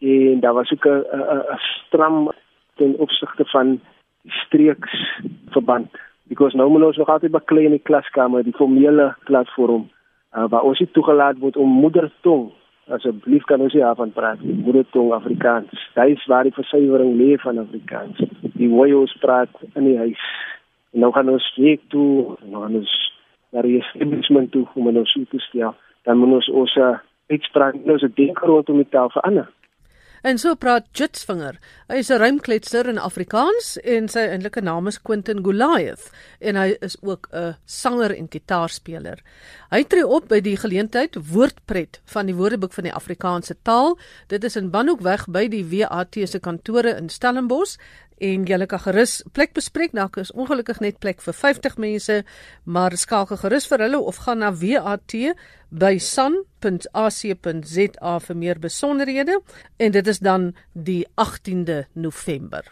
En 0.04 0.40
daar 0.40 0.54
was 0.54 0.72
ook 0.72 0.86
'n 0.86 1.58
stram 1.58 2.32
ten 2.76 2.96
opsigte 2.98 3.46
van 3.46 3.80
streeks 4.28 5.20
verband 5.50 5.92
because 6.28 6.56
nou 6.56 6.70
moet 6.70 6.84
ons 6.84 6.98
nog 6.98 7.10
altyd 7.10 7.32
baklei 7.32 7.66
in 7.66 7.76
die 7.78 7.88
klaskamer 7.90 8.44
die 8.44 8.56
formele 8.56 9.16
platform 9.24 9.90
uh, 10.36 10.46
waar 10.50 10.64
ons 10.64 10.80
nie 10.80 10.92
toegelaat 10.92 11.40
word 11.40 11.58
om 11.58 11.70
moedertong 11.70 12.52
asseblief 12.88 13.44
kan 13.48 13.62
ons 13.62 13.74
hier 13.74 13.96
van 13.96 14.12
praat 14.12 14.42
moedertong 14.42 15.14
Afrikaans. 15.14 15.72
Dit 15.94 16.18
is 16.18 16.26
waar 16.26 16.44
die 16.44 16.56
versuiwering 16.56 17.16
lê 17.20 17.36
van 17.40 17.58
Afrikaans. 17.58 18.20
Die 18.42 18.70
hoe 18.70 18.98
ons 18.98 19.16
praat 19.20 19.50
in 19.74 19.88
die 19.88 19.98
huis. 19.98 20.24
En 20.92 21.00
nou 21.00 21.12
gaan 21.14 21.30
ons 21.30 21.48
week 21.56 21.82
toe 21.88 22.36
nou 22.44 22.64
gaan 22.64 22.76
ons 22.82 23.13
daar 23.54 23.66
is 23.70 23.90
establishment 23.94 24.52
toe 24.52 24.68
om 24.76 24.92
ons 24.92 25.18
te 25.30 25.40
stel 25.50 25.76
dan 26.04 26.18
moet 26.18 26.40
ons 26.40 26.50
ons 26.64 26.78
uitspraak 27.32 27.78
nou 27.86 27.98
so 28.00 28.12
dink 28.22 28.40
rondom 28.40 28.82
die 28.82 28.90
taal 28.92 29.14
verander 29.14 29.50
En 30.24 30.38
so 30.40 30.56
praat 30.56 30.86
Jitsvinger. 30.96 31.58
Hy 31.92 31.98
is 32.00 32.10
'n 32.10 32.22
rymkletser 32.22 32.88
in 32.88 32.98
Afrikaans 32.98 33.76
en 33.84 34.08
sy 34.08 34.22
eintlike 34.32 34.62
naam 34.64 34.88
is 34.88 35.02
Quentin 35.02 35.44
Goliath 35.44 36.12
en 36.40 36.56
hy 36.56 36.78
is 36.80 36.96
ook 37.02 37.28
'n 37.34 37.58
sanger 37.66 38.16
en 38.16 38.28
gitaarspeler. 38.32 39.20
Hy 39.70 39.84
tree 39.84 40.08
op 40.08 40.30
by 40.30 40.40
die 40.40 40.56
geleentheid 40.56 41.18
Woordpret 41.34 42.00
van 42.06 42.26
die 42.26 42.36
Woordeboek 42.36 42.74
van 42.74 42.84
die 42.84 42.94
Afrikaanse 42.94 43.56
taal. 43.64 43.98
Dit 44.28 44.44
is 44.44 44.56
in 44.56 44.72
Banhoekweg 44.72 45.28
by 45.28 45.48
die 45.48 45.66
WAT 45.66 46.16
se 46.24 46.40
kantore 46.40 46.96
in 46.96 47.10
Stellenbosch 47.10 47.78
en 48.24 48.46
julle 48.48 48.68
kan 48.70 48.80
gerus 48.86 49.22
plek 49.36 49.54
bespreek. 49.58 49.92
Daar 49.94 50.10
is 50.22 50.32
ongelukkig 50.32 50.80
net 50.84 51.00
plek 51.04 51.22
vir 51.22 51.36
50 51.36 51.78
mense, 51.82 52.24
maar 52.64 52.96
skakel 52.98 53.38
gerus 53.42 53.68
vir 53.72 53.80
hulle 53.86 54.00
of 54.00 54.16
gaan 54.26 54.40
na 54.44 54.52
WAT 54.54 55.14
by 55.70 55.98
san.ac.za 55.98 56.54
vir 58.28 58.38
meer 58.38 58.60
besonderhede 58.62 59.42
en 59.78 59.92
dit 59.92 60.08
is 60.08 60.20
dan 60.20 60.54
die 60.74 61.04
18de 61.18 61.84
November. 61.94 62.64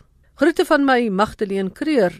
Groete 0.41 0.65
van 0.65 0.85
my 0.85 1.09
Magdalene 1.13 1.69
Creer 1.69 2.15